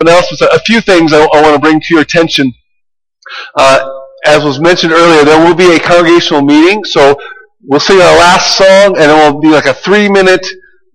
announcements, 0.00 0.42
a 0.42 0.58
few 0.60 0.80
things 0.80 1.12
I, 1.12 1.20
I 1.20 1.42
want 1.42 1.54
to 1.54 1.60
bring 1.60 1.80
to 1.80 1.94
your 1.94 2.02
attention. 2.02 2.52
Uh, 3.56 3.88
as 4.26 4.44
was 4.44 4.60
mentioned 4.60 4.92
earlier, 4.92 5.24
there 5.24 5.44
will 5.44 5.54
be 5.54 5.74
a 5.74 5.78
congregational 5.78 6.42
meeting, 6.42 6.84
so 6.84 7.16
we'll 7.62 7.80
sing 7.80 8.00
our 8.00 8.16
last 8.18 8.56
song, 8.56 8.96
and 8.96 9.10
it 9.10 9.14
will 9.14 9.40
be 9.40 9.48
like 9.48 9.66
a 9.66 9.74
three-minute 9.74 10.46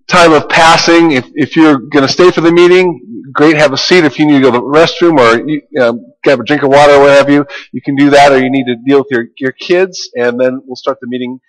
time 0.07 0.33
of 0.33 0.47
passing. 0.49 1.11
If, 1.11 1.25
if 1.33 1.55
you're 1.55 1.79
going 1.79 2.05
to 2.05 2.11
stay 2.11 2.31
for 2.31 2.41
the 2.41 2.51
meeting, 2.51 3.23
great, 3.33 3.55
have 3.57 3.73
a 3.73 3.77
seat. 3.77 4.03
If 4.03 4.19
you 4.19 4.25
need 4.25 4.39
to 4.39 4.41
go 4.41 4.51
to 4.51 4.57
the 4.57 4.63
restroom 4.63 5.17
or 5.19 5.47
you, 5.47 5.61
um, 5.81 6.13
grab 6.23 6.39
a 6.39 6.43
drink 6.43 6.63
of 6.63 6.69
water 6.69 6.93
or 6.93 7.01
what 7.01 7.17
have 7.17 7.29
you, 7.29 7.45
you 7.71 7.81
can 7.81 7.95
do 7.95 8.09
that, 8.09 8.31
or 8.31 8.39
you 8.39 8.51
need 8.51 8.65
to 8.65 8.75
deal 8.85 8.99
with 8.99 9.07
your, 9.09 9.27
your 9.37 9.51
kids, 9.53 10.09
and 10.15 10.39
then 10.39 10.61
we'll 10.65 10.75
start 10.75 10.97
the 11.01 11.07
meeting 11.07 11.39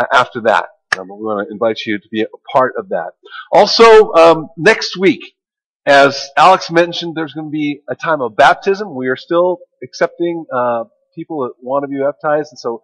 uh, 0.00 0.06
after 0.12 0.40
that. 0.42 0.66
Um, 0.98 1.08
we 1.08 1.24
want 1.24 1.48
to 1.48 1.52
invite 1.52 1.80
you 1.86 1.98
to 1.98 2.08
be 2.10 2.22
a 2.22 2.26
part 2.52 2.74
of 2.76 2.90
that. 2.90 3.12
Also, 3.50 4.12
um, 4.12 4.48
next 4.56 4.96
week, 4.96 5.34
as 5.86 6.28
Alex 6.36 6.70
mentioned, 6.70 7.14
there's 7.16 7.32
going 7.32 7.48
to 7.48 7.50
be 7.50 7.82
a 7.88 7.94
time 7.94 8.20
of 8.20 8.36
baptism. 8.36 8.94
We 8.94 9.08
are 9.08 9.16
still 9.16 9.58
accepting 9.82 10.44
uh, 10.54 10.84
people 11.14 11.42
that 11.42 11.54
want 11.60 11.82
to 11.82 11.88
be 11.88 11.98
baptized, 11.98 12.52
and 12.52 12.58
so 12.58 12.82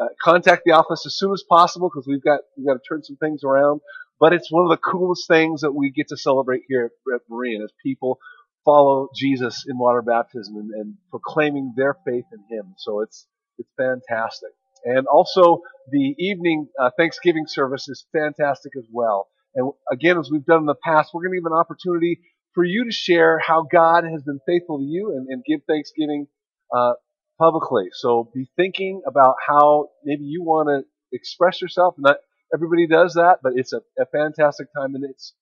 uh, 0.00 0.06
contact 0.22 0.62
the 0.64 0.72
office 0.72 1.04
as 1.06 1.16
soon 1.16 1.32
as 1.32 1.44
possible 1.48 1.88
because 1.88 2.06
we've 2.08 2.22
got 2.22 2.40
we've 2.56 2.66
got 2.66 2.74
to 2.74 2.80
turn 2.88 3.02
some 3.02 3.16
things 3.16 3.44
around. 3.44 3.80
But 4.18 4.32
it's 4.32 4.50
one 4.50 4.64
of 4.64 4.70
the 4.70 4.76
coolest 4.76 5.28
things 5.28 5.62
that 5.62 5.72
we 5.72 5.90
get 5.90 6.08
to 6.08 6.16
celebrate 6.16 6.62
here 6.68 6.90
at, 7.14 7.20
Berean 7.30 7.62
as 7.64 7.72
people 7.82 8.18
follow 8.64 9.08
Jesus 9.16 9.64
in 9.66 9.78
water 9.78 10.02
baptism 10.02 10.56
and, 10.56 10.70
and 10.72 10.94
proclaiming 11.10 11.72
their 11.76 11.94
faith 12.04 12.26
in 12.32 12.56
Him. 12.56 12.74
So 12.78 13.00
it's 13.00 13.26
it's 13.58 13.70
fantastic. 13.76 14.50
And 14.84 15.06
also 15.06 15.60
the 15.90 16.14
evening 16.18 16.68
uh, 16.80 16.90
Thanksgiving 16.96 17.44
service 17.46 17.88
is 17.88 18.06
fantastic 18.12 18.72
as 18.76 18.84
well. 18.90 19.28
And 19.54 19.72
again, 19.90 20.18
as 20.18 20.30
we've 20.30 20.44
done 20.44 20.60
in 20.60 20.66
the 20.66 20.74
past, 20.82 21.10
we're 21.12 21.22
going 21.22 21.32
to 21.32 21.40
give 21.40 21.52
an 21.52 21.58
opportunity 21.58 22.20
for 22.54 22.64
you 22.64 22.84
to 22.84 22.92
share 22.92 23.38
how 23.38 23.66
God 23.70 24.04
has 24.04 24.22
been 24.22 24.40
faithful 24.46 24.78
to 24.78 24.84
you 24.84 25.10
and, 25.16 25.28
and 25.28 25.44
give 25.44 25.60
Thanksgiving 25.66 26.26
uh, 26.74 26.94
publicly. 27.38 27.88
So 27.92 28.30
be 28.34 28.50
thinking 28.56 29.02
about 29.06 29.36
how 29.46 29.88
maybe 30.04 30.24
you 30.24 30.42
want 30.42 30.68
to 30.68 31.16
express 31.16 31.60
yourself. 31.62 31.94
Not 31.98 32.16
everybody 32.54 32.86
does 32.86 33.14
that, 33.14 33.38
but 33.42 33.52
it's 33.56 33.72
a, 33.72 33.80
a 33.98 34.06
fantastic 34.06 34.68
time 34.74 34.94
and 34.94 35.04
it's 35.04 35.34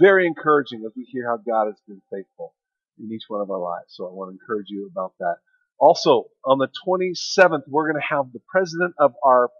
very 0.00 0.26
encouraging 0.26 0.82
as 0.86 0.92
we 0.96 1.04
hear 1.04 1.26
how 1.28 1.36
God 1.36 1.66
has 1.66 1.80
been 1.86 2.02
faithful 2.10 2.54
in 2.98 3.10
each 3.12 3.24
one 3.28 3.40
of 3.40 3.50
our 3.50 3.58
lives. 3.58 3.88
So 3.88 4.06
I 4.06 4.12
want 4.12 4.30
to 4.30 4.38
encourage 4.40 4.66
you 4.68 4.88
about 4.90 5.12
that. 5.20 5.36
Also, 5.78 6.24
on 6.44 6.58
the 6.58 6.68
27th, 6.86 7.62
we're 7.68 7.90
going 7.90 8.00
to 8.00 8.14
have 8.14 8.32
the 8.32 8.40
president 8.50 8.94
of 8.98 9.12
our 9.24 9.50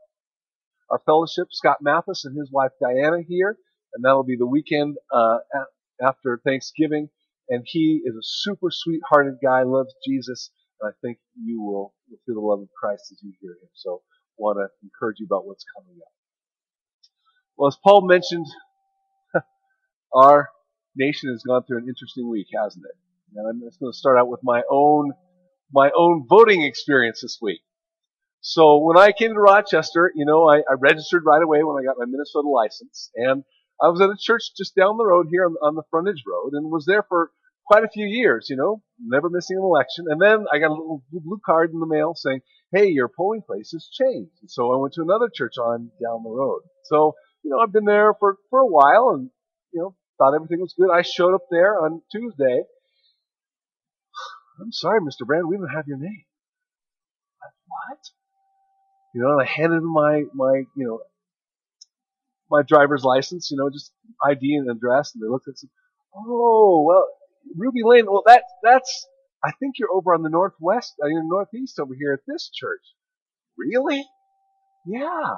our 0.88 1.00
fellowship, 1.04 1.48
Scott 1.50 1.78
Mathis, 1.82 2.24
and 2.24 2.38
his 2.38 2.48
wife 2.52 2.70
Diana 2.80 3.18
here, 3.26 3.58
and 3.92 4.04
that'll 4.04 4.22
be 4.22 4.36
the 4.36 4.46
weekend 4.46 4.96
uh, 5.12 5.38
after 6.02 6.40
Thanksgiving. 6.44 7.08
And 7.48 7.64
he 7.64 8.02
is 8.04 8.14
a 8.16 8.22
super 8.22 8.70
sweet-hearted 8.70 9.34
guy, 9.42 9.62
loves 9.62 9.94
Jesus, 10.06 10.50
and 10.80 10.90
I 10.90 10.92
think 11.00 11.18
you 11.40 11.62
will 11.62 11.94
feel 12.26 12.34
the 12.34 12.40
love 12.40 12.60
of 12.60 12.68
Christ 12.78 13.12
as 13.12 13.22
you 13.22 13.32
hear 13.40 13.52
him. 13.52 13.68
So, 13.74 14.02
want 14.36 14.58
to 14.58 14.68
encourage 14.84 15.18
you 15.18 15.26
about 15.26 15.46
what's 15.46 15.64
coming 15.76 15.96
up. 16.00 16.12
Well, 17.56 17.68
as 17.68 17.78
Paul 17.82 18.06
mentioned, 18.06 18.46
our 20.14 20.50
nation 20.94 21.30
has 21.30 21.42
gone 21.46 21.62
through 21.64 21.78
an 21.78 21.88
interesting 21.88 22.28
week, 22.28 22.48
hasn't 22.54 22.84
it? 22.84 22.96
And 23.34 23.48
I'm 23.48 23.60
just 23.66 23.80
going 23.80 23.92
to 23.92 23.96
start 23.96 24.18
out 24.18 24.28
with 24.28 24.40
my 24.42 24.62
own 24.70 25.12
my 25.72 25.90
own 25.96 26.26
voting 26.28 26.62
experience 26.62 27.20
this 27.22 27.38
week. 27.42 27.60
So 28.40 28.78
when 28.78 28.96
I 28.96 29.10
came 29.10 29.34
to 29.34 29.40
Rochester, 29.40 30.12
you 30.14 30.24
know, 30.24 30.48
I, 30.48 30.58
I 30.58 30.74
registered 30.78 31.24
right 31.26 31.42
away 31.42 31.64
when 31.64 31.82
I 31.82 31.84
got 31.84 31.98
my 31.98 32.04
Minnesota 32.06 32.48
license, 32.48 33.10
and 33.16 33.42
I 33.82 33.88
was 33.88 34.00
at 34.00 34.10
a 34.10 34.16
church 34.18 34.52
just 34.56 34.74
down 34.74 34.96
the 34.96 35.06
road 35.06 35.26
here 35.30 35.44
on, 35.44 35.54
on 35.62 35.74
the 35.74 35.82
frontage 35.90 36.22
road, 36.26 36.52
and 36.52 36.70
was 36.70 36.86
there 36.86 37.02
for 37.02 37.30
quite 37.66 37.84
a 37.84 37.88
few 37.88 38.06
years, 38.06 38.46
you 38.48 38.56
know, 38.56 38.82
never 39.04 39.28
missing 39.28 39.56
an 39.56 39.64
election. 39.64 40.06
And 40.08 40.20
then 40.20 40.46
I 40.52 40.58
got 40.58 40.70
a 40.70 40.78
little 40.78 41.02
blue 41.10 41.40
card 41.44 41.72
in 41.72 41.80
the 41.80 41.86
mail 41.86 42.14
saying, 42.14 42.40
"Hey, 42.72 42.86
your 42.88 43.08
polling 43.08 43.42
place 43.42 43.72
has 43.72 43.88
changed." 43.92 44.32
And 44.40 44.50
so 44.50 44.72
I 44.72 44.76
went 44.76 44.94
to 44.94 45.02
another 45.02 45.28
church 45.32 45.58
on 45.58 45.90
down 46.02 46.22
the 46.22 46.30
road. 46.30 46.62
So 46.84 47.14
you 47.42 47.50
know, 47.50 47.58
I've 47.58 47.72
been 47.72 47.84
there 47.84 48.14
for 48.18 48.38
for 48.50 48.60
a 48.60 48.66
while, 48.66 49.10
and 49.14 49.30
you 49.72 49.80
know, 49.80 49.94
thought 50.18 50.34
everything 50.34 50.60
was 50.60 50.74
good. 50.78 50.90
I 50.90 51.02
showed 51.02 51.34
up 51.34 51.46
there 51.50 51.78
on 51.78 52.02
Tuesday. 52.10 52.62
I'm 54.60 54.72
sorry, 54.72 55.00
Mr. 55.00 55.26
Brand, 55.26 55.48
we 55.48 55.56
don't 55.56 55.68
have 55.68 55.86
your 55.86 55.98
name. 55.98 56.24
what? 57.66 57.98
You 59.14 59.22
know, 59.22 59.32
and 59.32 59.42
I 59.42 59.44
handed 59.44 59.78
him 59.78 59.92
my 59.92 60.24
my 60.34 60.64
you 60.76 60.86
know 60.86 61.00
my 62.50 62.62
driver's 62.62 63.02
license, 63.04 63.50
you 63.50 63.56
know, 63.56 63.70
just 63.70 63.92
ID 64.24 64.54
and 64.56 64.70
address, 64.70 65.14
and 65.14 65.22
they 65.22 65.28
looked 65.28 65.46
at 65.48 65.52
and 65.52 65.58
said, 65.58 65.70
"Oh, 66.14 66.84
well, 66.86 67.06
Ruby 67.54 67.82
Lane. 67.84 68.06
Well, 68.06 68.22
that 68.26 68.42
that's. 68.62 69.06
I 69.44 69.52
think 69.60 69.74
you're 69.78 69.92
over 69.92 70.14
on 70.14 70.22
the 70.22 70.30
northwest, 70.30 70.94
uh, 71.02 71.06
you're 71.06 71.22
northeast 71.22 71.78
over 71.78 71.94
here 71.94 72.12
at 72.12 72.20
this 72.26 72.50
church. 72.52 72.80
Really? 73.56 74.04
Yeah. 74.86 75.36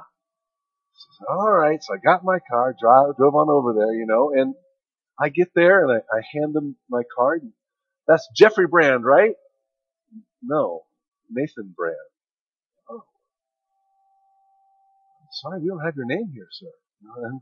All 1.29 1.53
right. 1.53 1.79
So 1.83 1.95
I 1.95 1.99
got 1.99 2.25
my 2.25 2.39
car, 2.51 2.75
drive, 2.81 3.17
drove 3.17 3.35
on 3.35 3.51
over 3.51 3.75
there, 3.75 3.93
you 3.93 4.07
know, 4.07 4.33
and 4.35 4.55
I 5.21 5.29
get 5.29 5.49
there 5.55 5.85
and 5.85 5.93
I, 5.93 6.17
I 6.17 6.21
hand 6.33 6.55
them 6.55 6.77
my 6.89 7.03
card. 7.17 7.43
That's 8.07 8.27
Jeffrey 8.35 8.67
Brand, 8.67 9.05
right? 9.05 9.35
No, 10.43 10.83
Nathan 11.31 11.75
Brand. 11.77 11.97
Oh. 12.89 13.03
Sorry, 15.43 15.61
we 15.61 15.69
don't 15.69 15.85
have 15.85 15.97
your 15.97 16.07
name 16.07 16.31
here, 16.33 16.49
sir. 16.51 16.69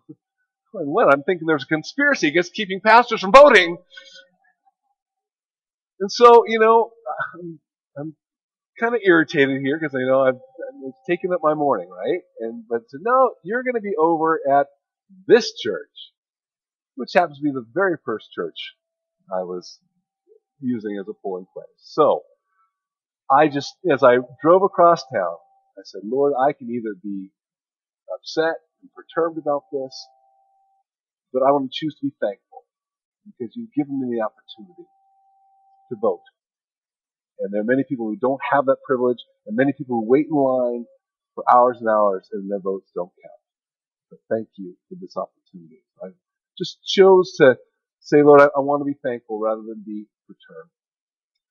What? 0.72 1.12
I'm 1.12 1.22
thinking 1.22 1.46
there's 1.46 1.62
a 1.62 1.66
conspiracy 1.66 2.28
against 2.28 2.52
keeping 2.52 2.80
pastors 2.80 3.20
from 3.22 3.32
voting. 3.32 3.78
And 6.00 6.12
so, 6.12 6.44
you 6.46 6.58
know, 6.58 6.90
I'm, 7.34 7.60
I'm 7.96 8.16
kind 8.78 8.94
of 8.94 9.00
irritated 9.04 9.62
here 9.62 9.78
because 9.80 9.94
I 9.94 10.00
know 10.00 10.22
I've, 10.22 10.34
I've 10.34 10.92
taken 11.08 11.32
up 11.32 11.40
my 11.42 11.54
morning, 11.54 11.88
right? 11.88 12.20
And 12.40 12.64
but 12.68 12.82
said, 12.88 13.00
no, 13.02 13.34
you're 13.42 13.62
going 13.62 13.74
to 13.76 13.80
be 13.80 13.94
over 13.98 14.40
at 14.52 14.66
this 15.26 15.54
church, 15.58 16.12
which 16.96 17.12
happens 17.14 17.38
to 17.38 17.42
be 17.42 17.52
the 17.52 17.64
very 17.72 17.96
first 18.04 18.26
church 18.34 18.74
I 19.32 19.42
was 19.42 19.78
using 20.60 20.98
as 21.00 21.08
a 21.08 21.14
polling 21.22 21.46
place. 21.54 21.66
So 21.78 22.22
I 23.30 23.48
just, 23.48 23.74
as 23.90 24.02
I 24.02 24.18
drove 24.42 24.62
across 24.62 25.04
town, 25.12 25.36
I 25.78 25.82
said, 25.84 26.02
Lord, 26.04 26.34
I 26.38 26.52
can 26.52 26.70
either 26.70 26.94
be 27.02 27.30
upset 28.14 28.56
and 28.86 28.94
perturbed 28.94 29.38
about 29.38 29.64
this, 29.72 29.94
but 31.32 31.42
I 31.42 31.50
want 31.50 31.70
to 31.70 31.74
choose 31.74 31.94
to 31.98 32.06
be 32.06 32.14
thankful 32.20 32.64
because 33.26 33.54
you've 33.56 33.74
given 33.74 33.98
me 33.98 34.14
the 34.16 34.22
opportunity 34.22 34.86
to 35.90 35.96
vote. 36.00 36.22
And 37.40 37.52
there 37.52 37.60
are 37.60 37.64
many 37.68 37.84
people 37.88 38.06
who 38.06 38.16
don't 38.16 38.40
have 38.52 38.66
that 38.66 38.78
privilege, 38.86 39.18
and 39.46 39.56
many 39.56 39.72
people 39.72 39.96
who 40.00 40.08
wait 40.08 40.26
in 40.30 40.36
line 40.36 40.86
for 41.34 41.44
hours 41.50 41.78
and 41.80 41.88
hours, 41.88 42.28
and 42.32 42.50
their 42.50 42.60
votes 42.60 42.90
don't 42.94 43.12
count. 43.22 43.42
But 44.10 44.20
thank 44.30 44.48
you 44.56 44.76
for 44.88 44.96
this 45.00 45.16
opportunity. 45.16 45.82
I 46.02 46.08
just 46.56 46.78
chose 46.86 47.34
to 47.38 47.56
say, 48.00 48.22
Lord, 48.22 48.40
I, 48.40 48.44
I 48.56 48.60
want 48.60 48.80
to 48.80 48.84
be 48.84 48.98
thankful 49.02 49.40
rather 49.40 49.62
than 49.62 49.82
be 49.84 50.06
perturbed. 50.26 50.70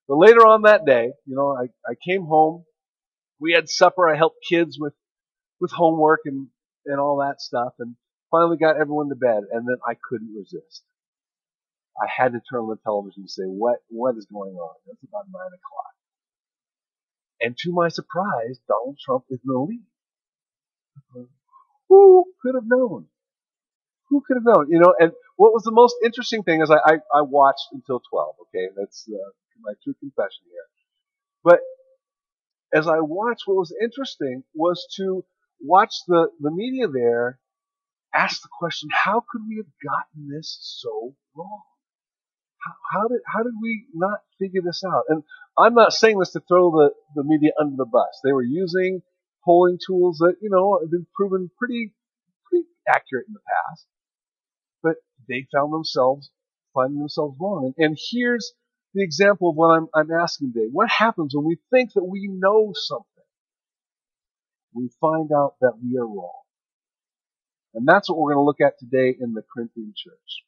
But 0.08 0.18
later 0.18 0.48
on 0.48 0.64
that 0.64 0.86
day, 0.86 1.12
you 1.26 1.36
know, 1.36 1.56
I, 1.56 1.66
I 1.90 1.96
came 2.08 2.26
home. 2.26 2.64
We 3.40 3.54
had 3.54 3.70
supper. 3.70 4.10
I 4.10 4.16
helped 4.16 4.38
kids 4.48 4.78
with, 4.80 4.94
with 5.60 5.72
homework 5.72 6.22
and, 6.26 6.48
and 6.86 7.00
all 7.00 7.18
that 7.18 7.42
stuff, 7.42 7.74
and 7.80 7.96
finally 8.32 8.58
got 8.58 8.78
everyone 8.78 9.10
to 9.10 9.16
bed, 9.16 9.44
and 9.52 9.68
then 9.68 9.78
I 9.88 9.96
couldn't 9.96 10.36
resist. 10.36 10.84
I 12.02 12.08
had 12.12 12.34
to 12.34 12.42
turn 12.42 12.62
on 12.62 12.70
the 12.70 12.78
television 12.84 13.24
and 13.24 13.30
say, 13.30 13.44
what, 13.44 13.78
what 13.88 14.18
is 14.18 14.28
going 14.32 14.56
on? 14.56 14.76
It's 14.88 15.04
about 15.04 15.26
nine 15.32 15.48
o'clock. 15.48 15.94
And 17.40 17.58
to 17.60 17.72
my 17.72 17.88
surprise, 17.88 18.60
Donald 18.68 18.98
Trump 19.04 19.26
is 19.30 19.40
in 19.44 19.52
the 19.52 19.60
lead. 19.60 21.28
Who 21.90 22.26
could 22.42 22.56
have 22.56 22.68
known? 22.68 23.08
Who 24.10 24.22
could 24.26 24.38
have 24.38 24.46
known? 24.46 24.68
You 24.70 24.80
know, 24.80 24.94
and 25.00 25.12
what 25.38 25.54
was 25.54 25.64
the 25.64 25.72
most 25.72 25.96
interesting 26.04 26.44
thing 26.44 26.62
is 26.62 26.70
I, 26.70 26.76
I, 26.76 26.94
I 27.14 27.22
watched 27.22 27.68
until 27.72 28.02
12, 28.10 28.36
okay? 28.48 28.68
That's 28.76 29.08
uh, 29.10 29.32
my 29.62 29.74
true 29.84 29.96
confession 30.00 30.44
here. 30.52 30.68
But 31.44 31.60
as 32.74 32.88
I 32.88 33.00
watched, 33.00 33.44
what 33.46 33.58
was 33.58 33.74
interesting 33.82 34.44
was 34.54 34.86
to 34.98 35.24
watch 35.62 35.94
the, 36.08 36.30
the 36.40 36.52
media 36.52 36.88
there 36.88 37.40
ask 38.14 38.42
the 38.42 38.50
question, 38.52 38.90
how 38.92 39.24
could 39.30 39.42
we 39.48 39.58
have 39.58 39.72
gotten 39.84 40.30
this 40.30 40.58
so 40.82 41.16
wrong? 41.36 41.62
how, 42.92 43.08
did 43.08 43.22
how 43.26 43.44
did 43.44 43.54
we 43.62 43.86
not 43.94 44.20
figure 44.40 44.62
this 44.64 44.84
out? 44.86 45.04
And 45.10 45.24
I'm 45.58 45.74
not 45.74 45.94
saying 45.94 46.20
this 46.20 46.32
to 46.32 46.42
throw 46.48 46.72
the, 46.72 46.92
the 47.16 47.24
media 47.24 47.52
under 47.60 47.76
the 47.76 47.86
bus. 47.86 48.20
They 48.24 48.34
were 48.34 48.44
using 48.44 49.02
polling 49.44 49.78
tools 49.86 50.18
that 50.20 50.36
you 50.42 50.50
know 50.50 50.80
have 50.82 50.92
been 50.92 51.08
proven 51.16 51.52
pretty 51.58 51.94
pretty 52.50 52.66
accurate 52.88 53.28
in 53.28 53.34
the 53.34 53.40
past, 53.40 53.86
but 54.82 54.96
they 55.28 55.48
found 55.54 55.74
themselves 55.74 56.30
finding 56.74 57.00
themselves 57.00 57.38
wrong. 57.40 57.74
And, 57.78 57.86
and 57.86 57.98
here's 58.12 58.54
the 58.94 59.04
example 59.04 59.50
of 59.50 59.56
what 59.56 59.68
I'm, 59.68 59.88
I'm 59.94 60.12
asking 60.12 60.54
today. 60.54 60.68
What 60.72 60.90
happens 60.90 61.34
when 61.36 61.46
we 61.46 61.58
think 61.72 61.94
that 61.94 62.04
we 62.04 62.28
know 62.32 62.72
something? 62.74 63.15
We 64.76 64.90
find 65.02 65.32
out 65.34 65.56
that 65.62 65.74
we 65.84 65.98
are 66.00 66.08
wrong. 66.08 66.42
And 67.76 67.88
that's 67.88 68.10
what 68.10 68.20
we're 68.20 68.34
going 68.36 68.44
to 68.44 68.48
look 68.48 68.62
at 68.62 68.80
today 68.80 69.16
in 69.20 69.34
the 69.34 69.44
Corinthian 69.54 69.94
church. 69.98 70.44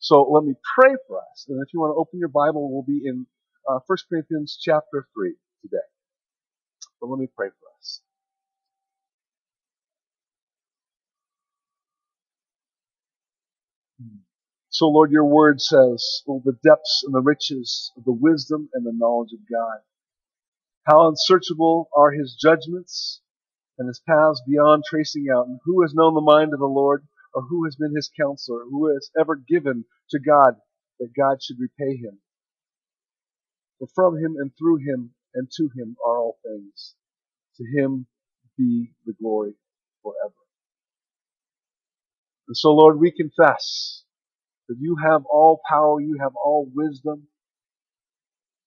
So 0.00 0.22
let 0.30 0.44
me 0.44 0.54
pray 0.78 0.94
for 1.08 1.18
us. 1.18 1.46
And 1.48 1.62
if 1.66 1.72
you 1.74 1.80
want 1.80 1.92
to 1.96 2.00
open 2.00 2.20
your 2.20 2.28
Bible, 2.28 2.72
we'll 2.72 2.84
be 2.84 3.06
in 3.06 3.26
uh, 3.68 3.80
1 3.86 3.98
Corinthians 4.10 4.58
chapter 4.62 5.08
3 5.14 5.34
today. 5.62 5.78
But 7.00 7.08
let 7.08 7.18
me 7.20 7.28
pray 7.36 7.48
for 7.48 7.68
us. 7.80 8.02
So, 14.70 14.88
Lord, 14.88 15.12
your 15.12 15.24
word 15.24 15.60
says, 15.60 16.22
oh, 16.28 16.42
the 16.44 16.58
depths 16.64 17.02
and 17.06 17.14
the 17.14 17.20
riches 17.22 17.92
of 17.96 18.04
the 18.04 18.12
wisdom 18.12 18.68
and 18.74 18.86
the 18.86 18.92
knowledge 18.94 19.32
of 19.32 19.40
God. 19.50 19.78
How 20.84 21.08
unsearchable 21.08 21.88
are 21.96 22.12
his 22.12 22.36
judgments 22.40 23.22
and 23.78 23.88
his 23.88 24.00
paths 24.08 24.42
beyond 24.46 24.84
tracing 24.88 25.26
out. 25.34 25.46
And 25.48 25.60
who 25.64 25.82
has 25.82 25.94
known 25.94 26.14
the 26.14 26.20
mind 26.20 26.52
of 26.52 26.60
the 26.60 26.66
Lord, 26.66 27.06
or 27.34 27.42
who 27.42 27.64
has 27.64 27.76
been 27.76 27.94
his 27.94 28.10
counselor, 28.18 28.64
who 28.70 28.92
has 28.94 29.10
ever 29.20 29.36
given 29.36 29.84
to 30.10 30.18
God 30.18 30.56
that 31.00 31.14
God 31.16 31.42
should 31.42 31.58
repay 31.60 31.96
him? 31.96 32.18
For 33.78 33.88
from 33.94 34.16
him 34.16 34.36
and 34.38 34.52
through 34.58 34.78
him 34.78 35.14
and 35.34 35.48
to 35.56 35.70
him 35.76 35.96
are 36.06 36.18
all 36.18 36.38
things. 36.44 36.94
To 37.58 37.64
him 37.64 38.06
be 38.56 38.92
the 39.06 39.14
glory 39.20 39.54
forever. 40.02 40.34
And 42.48 42.56
so, 42.56 42.70
Lord, 42.72 42.98
we 43.00 43.10
confess 43.12 44.04
that 44.68 44.76
you 44.80 44.96
have 45.02 45.24
all 45.26 45.60
power, 45.68 46.00
you 46.00 46.18
have 46.20 46.34
all 46.36 46.70
wisdom, 46.74 47.28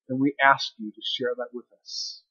and 0.10 0.20
we 0.20 0.36
ask 0.44 0.74
you 0.78 0.92
to 0.92 1.02
share 1.04 1.34
that 1.38 1.50
with 1.54 1.66
us. 1.82 2.24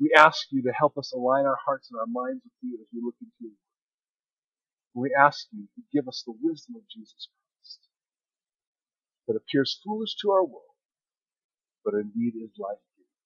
We 0.00 0.12
ask 0.16 0.48
you 0.50 0.62
to 0.62 0.72
help 0.72 0.98
us 0.98 1.12
align 1.12 1.46
our 1.46 1.58
hearts 1.64 1.90
and 1.90 1.98
our 2.00 2.06
minds 2.06 2.42
with 2.44 2.52
you 2.62 2.78
as 2.80 2.88
we 2.92 3.00
look 3.02 3.16
into 3.20 3.32
your 3.40 3.50
word. 3.50 5.08
We 5.08 5.14
ask 5.18 5.46
you 5.52 5.64
to 5.64 5.82
give 5.92 6.08
us 6.08 6.22
the 6.26 6.34
wisdom 6.40 6.76
of 6.76 6.82
Jesus 6.88 7.28
Christ 7.28 7.80
that 9.28 9.36
appears 9.36 9.80
foolish 9.84 10.16
to 10.22 10.30
our 10.30 10.44
world, 10.44 10.76
but 11.84 11.94
indeed 11.94 12.34
is 12.36 12.52
life 12.58 12.80
giving. 12.96 13.16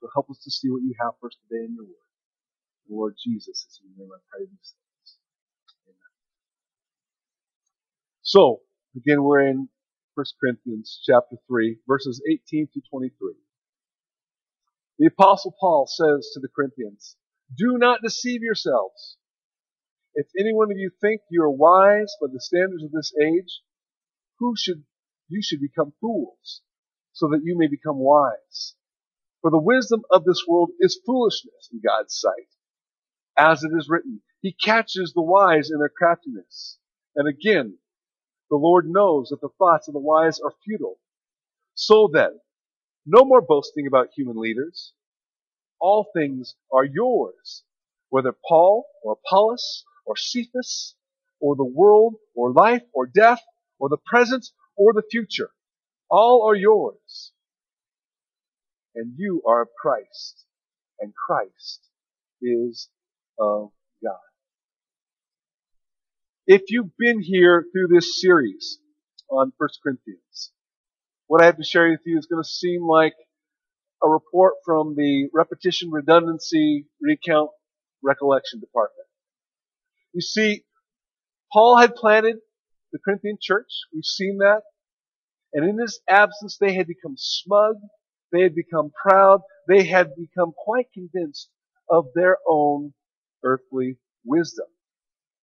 So 0.00 0.08
help 0.14 0.30
us 0.30 0.38
to 0.44 0.50
see 0.50 0.70
what 0.70 0.82
you 0.82 0.94
have 1.00 1.14
for 1.20 1.28
us 1.28 1.36
today 1.48 1.64
in 1.64 1.74
your 1.74 1.84
word. 1.84 2.08
Lord 2.90 3.16
Jesus, 3.22 3.66
it's 3.66 3.80
in 3.82 3.90
your 3.96 4.06
name 4.06 4.12
I 4.14 4.20
pray 4.30 4.46
these 4.46 4.74
things. 4.74 5.18
Amen. 5.86 6.12
So, 8.22 8.60
again, 8.96 9.22
we're 9.22 9.46
in 9.46 9.68
1 10.14 10.26
Corinthians 10.40 11.00
chapter 11.04 11.36
3, 11.48 11.78
verses 11.86 12.22
18 12.28 12.68
to 12.74 12.80
23. 12.90 13.34
The 14.98 15.06
apostle 15.06 15.54
Paul 15.60 15.86
says 15.86 16.30
to 16.34 16.40
the 16.40 16.48
Corinthians, 16.54 17.16
do 17.56 17.78
not 17.78 18.02
deceive 18.02 18.42
yourselves. 18.42 19.16
If 20.14 20.26
any 20.38 20.52
one 20.52 20.70
of 20.70 20.76
you 20.76 20.90
think 21.00 21.22
you 21.30 21.42
are 21.42 21.50
wise 21.50 22.14
by 22.20 22.26
the 22.32 22.40
standards 22.40 22.82
of 22.82 22.90
this 22.90 23.12
age, 23.22 23.62
who 24.38 24.54
should, 24.56 24.84
you 25.28 25.42
should 25.42 25.60
become 25.60 25.92
fools 26.00 26.62
so 27.12 27.28
that 27.28 27.42
you 27.44 27.56
may 27.56 27.68
become 27.68 27.98
wise. 27.98 28.74
For 29.40 29.50
the 29.50 29.60
wisdom 29.60 30.02
of 30.10 30.24
this 30.24 30.44
world 30.48 30.70
is 30.80 31.00
foolishness 31.06 31.68
in 31.72 31.80
God's 31.84 32.18
sight. 32.18 32.48
As 33.36 33.62
it 33.62 33.70
is 33.76 33.88
written, 33.88 34.20
He 34.40 34.52
catches 34.52 35.12
the 35.14 35.22
wise 35.22 35.70
in 35.70 35.78
their 35.78 35.92
craftiness. 35.96 36.78
And 37.14 37.28
again, 37.28 37.78
the 38.50 38.56
Lord 38.56 38.86
knows 38.88 39.28
that 39.28 39.40
the 39.40 39.50
thoughts 39.58 39.88
of 39.88 39.94
the 39.94 40.00
wise 40.00 40.40
are 40.40 40.54
futile. 40.64 40.98
So 41.74 42.10
then, 42.12 42.40
no 43.08 43.24
more 43.24 43.40
boasting 43.40 43.86
about 43.86 44.10
human 44.14 44.36
leaders. 44.36 44.92
All 45.80 46.06
things 46.14 46.54
are 46.70 46.84
yours, 46.84 47.64
whether 48.10 48.34
Paul 48.46 48.84
or 49.02 49.16
Apollos 49.24 49.84
or 50.04 50.14
Cephas 50.16 50.94
or 51.40 51.56
the 51.56 51.64
world 51.64 52.16
or 52.34 52.52
life 52.52 52.82
or 52.92 53.06
death 53.06 53.40
or 53.78 53.88
the 53.88 53.96
present 53.96 54.46
or 54.76 54.92
the 54.92 55.02
future. 55.10 55.50
All 56.10 56.46
are 56.48 56.54
yours. 56.54 57.32
And 58.94 59.14
you 59.16 59.42
are 59.46 59.62
of 59.62 59.68
Christ, 59.80 60.44
and 61.00 61.14
Christ 61.14 61.80
is 62.42 62.88
of 63.38 63.70
God. 64.02 64.18
If 66.46 66.62
you've 66.68 66.96
been 66.98 67.20
here 67.22 67.64
through 67.72 67.88
this 67.88 68.20
series 68.20 68.78
on 69.30 69.52
1 69.56 69.68
Corinthians, 69.82 70.50
what 71.28 71.42
I 71.42 71.46
have 71.46 71.58
to 71.58 71.64
share 71.64 71.88
with 71.90 72.00
you 72.04 72.18
is 72.18 72.26
going 72.26 72.42
to 72.42 72.48
seem 72.48 72.82
like 72.82 73.14
a 74.02 74.08
report 74.08 74.54
from 74.64 74.96
the 74.96 75.28
repetition, 75.32 75.90
redundancy, 75.90 76.86
recount, 77.00 77.50
recollection 78.02 78.60
department. 78.60 79.06
You 80.12 80.22
see, 80.22 80.64
Paul 81.52 81.76
had 81.76 81.94
planted 81.94 82.36
the 82.92 82.98
Corinthian 82.98 83.36
church. 83.40 83.68
We've 83.94 84.04
seen 84.04 84.38
that. 84.38 84.62
And 85.52 85.68
in 85.68 85.78
his 85.78 86.00
absence, 86.08 86.56
they 86.58 86.74
had 86.74 86.86
become 86.86 87.14
smug. 87.16 87.76
They 88.32 88.42
had 88.42 88.54
become 88.54 88.90
proud. 88.90 89.42
They 89.66 89.84
had 89.84 90.14
become 90.16 90.52
quite 90.56 90.86
convinced 90.92 91.50
of 91.90 92.06
their 92.14 92.38
own 92.48 92.94
earthly 93.44 93.98
wisdom, 94.24 94.66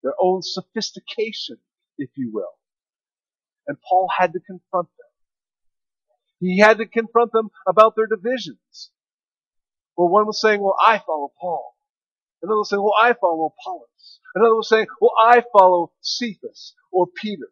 their 0.02 0.14
own 0.22 0.42
sophistication, 0.42 1.58
if 1.98 2.10
you 2.16 2.32
will. 2.34 2.54
And 3.68 3.78
Paul 3.88 4.10
had 4.18 4.34
to 4.34 4.40
confront 4.40 4.88
them. 4.90 5.08
He 6.44 6.60
had 6.60 6.78
to 6.80 6.86
confront 6.86 7.32
them 7.32 7.50
about 7.66 7.96
their 7.96 8.08
divisions. 8.08 8.92
Where 9.96 10.10
one 10.10 10.26
was 10.26 10.42
saying, 10.42 10.62
well, 10.62 10.76
I 10.84 11.00
follow 11.00 11.32
Paul. 11.40 11.76
Another 12.42 12.58
was 12.58 12.70
saying, 12.70 12.82
well, 12.82 12.96
I 13.02 13.14
follow 13.14 13.46
Apollos. 13.46 14.20
Another 14.36 14.56
was 14.56 14.68
saying, 14.68 14.88
well, 15.00 15.14
I 15.26 15.44
follow 15.58 15.92
Cephas 16.02 16.74
or 16.92 17.08
Peter. 17.08 17.50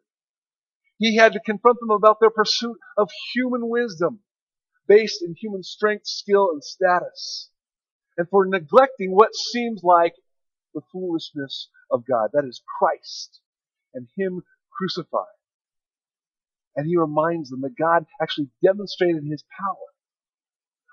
He 0.98 1.16
had 1.16 1.32
to 1.32 1.40
confront 1.40 1.80
them 1.80 1.90
about 1.90 2.18
their 2.20 2.30
pursuit 2.30 2.76
of 2.98 3.10
human 3.32 3.68
wisdom 3.68 4.20
based 4.86 5.22
in 5.22 5.34
human 5.34 5.62
strength, 5.62 6.06
skill, 6.06 6.50
and 6.52 6.62
status. 6.62 7.48
And 8.18 8.28
for 8.28 8.44
neglecting 8.44 9.12
what 9.12 9.34
seems 9.34 9.82
like 9.82 10.14
the 10.74 10.82
foolishness 10.92 11.68
of 11.90 12.04
God. 12.06 12.30
That 12.32 12.44
is 12.44 12.62
Christ 12.78 13.40
and 13.94 14.08
Him 14.16 14.42
crucified. 14.70 15.24
And 16.74 16.86
he 16.86 16.96
reminds 16.96 17.50
them 17.50 17.60
that 17.62 17.76
God 17.78 18.06
actually 18.20 18.48
demonstrated 18.62 19.24
his 19.24 19.44
power 19.60 19.76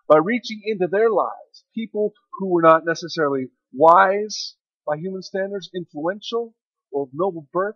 by 0.07 0.17
reaching 0.17 0.61
into 0.65 0.87
their 0.87 1.09
lives, 1.09 1.63
people 1.75 2.13
who 2.33 2.47
were 2.49 2.61
not 2.61 2.85
necessarily 2.85 3.47
wise 3.73 4.55
by 4.85 4.97
human 4.97 5.21
standards, 5.21 5.69
influential, 5.73 6.55
or 6.91 7.03
of 7.03 7.09
noble 7.13 7.47
birth, 7.53 7.75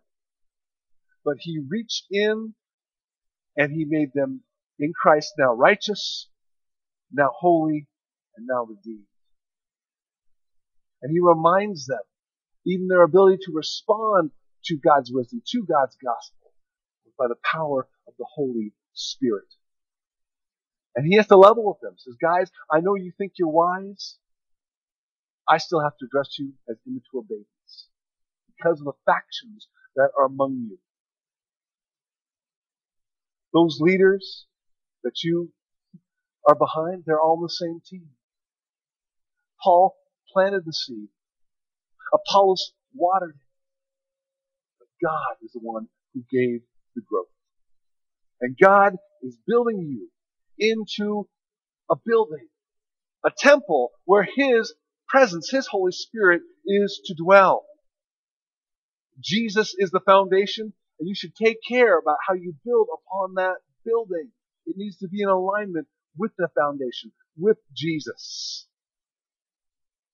but 1.24 1.38
he 1.40 1.60
reached 1.70 2.06
in 2.10 2.56
and 3.56 3.72
he 3.72 3.86
made 3.86 4.10
them 4.14 4.42
in 4.80 4.92
Christ 5.00 5.34
now 5.38 5.54
righteous, 5.54 6.30
now 7.12 7.30
holy, 7.34 7.88
and 8.36 8.48
now 8.48 8.64
redeemed. 8.64 9.06
And 11.02 11.12
he 11.12 11.20
reminds 11.20 11.86
them, 11.86 12.00
even 12.66 12.88
their 12.88 13.04
ability 13.04 13.38
to 13.46 13.52
respond 13.54 14.32
to 14.66 14.78
God's 14.78 15.12
wisdom, 15.14 15.42
to 15.46 15.66
God's 15.66 15.98
gospel, 16.04 16.43
by 17.24 17.30
the 17.30 17.40
power 17.50 17.88
of 18.08 18.14
the 18.20 18.26
Holy 18.36 18.74
Spirit. 18.94 19.48
And 20.96 21.08
he 21.08 21.16
has 21.16 21.28
to 21.28 21.38
level 21.38 21.66
with 21.66 21.80
them. 21.82 21.96
Says, 21.98 22.16
guys, 22.22 22.52
I 22.70 22.82
know 22.82 22.96
you 22.96 23.14
think 23.18 23.34
you're 23.40 23.48
wise. 23.48 24.18
I 25.48 25.58
still 25.58 25.82
have 25.82 25.98
to 25.98 26.06
address 26.06 26.38
you 26.38 26.54
as 26.70 26.76
immature 26.86 27.24
babies 27.28 27.88
because 28.48 28.80
of 28.80 28.86
the 28.86 28.94
factions 29.06 29.68
that 29.96 30.10
are 30.18 30.26
among 30.26 30.68
you. 30.70 30.78
Those 33.54 33.80
leaders 33.80 34.46
that 35.04 35.24
you 35.24 35.52
are 36.48 36.56
behind, 36.56 37.04
they're 37.06 37.22
all 37.22 37.38
on 37.38 37.44
the 37.44 37.50
same 37.50 37.82
team. 37.90 38.10
Paul 39.64 39.96
planted 40.32 40.66
the 40.66 40.74
seed. 40.74 41.08
Apollos 42.14 42.74
watered 42.94 43.36
it. 43.36 43.48
But 44.80 44.88
God 45.08 45.36
is 45.44 45.52
the 45.54 45.60
one 45.60 45.88
who 46.14 46.24
gave 46.30 46.62
the 46.96 47.02
growth. 47.02 47.28
And 48.42 48.58
God 48.62 48.96
is 49.22 49.38
building 49.48 49.80
you 49.80 50.10
into 50.60 51.28
a 51.90 51.96
building, 52.06 52.48
a 53.26 53.32
temple 53.36 53.92
where 54.06 54.28
His 54.36 54.74
presence, 55.08 55.50
His 55.50 55.68
Holy 55.68 55.92
Spirit 55.92 56.42
is 56.66 57.02
to 57.06 57.16
dwell. 57.16 57.66
Jesus 59.20 59.76
is 59.78 59.92
the 59.92 60.02
foundation, 60.02 60.74
and 61.00 61.08
you 61.08 61.16
should 61.16 61.36
take 61.36 61.58
care 61.68 61.98
about 61.98 62.18
how 62.28 62.34
you 62.34 62.54
build 62.66 62.88
upon 62.94 63.36
that 63.36 63.56
building. 63.86 64.32
It 64.66 64.76
needs 64.78 64.98
to 64.98 65.08
be 65.08 65.22
in 65.22 65.30
alignment 65.30 65.88
with 66.18 66.32
the 66.38 66.50
foundation, 66.56 67.12
with 67.38 67.58
Jesus. 67.74 68.68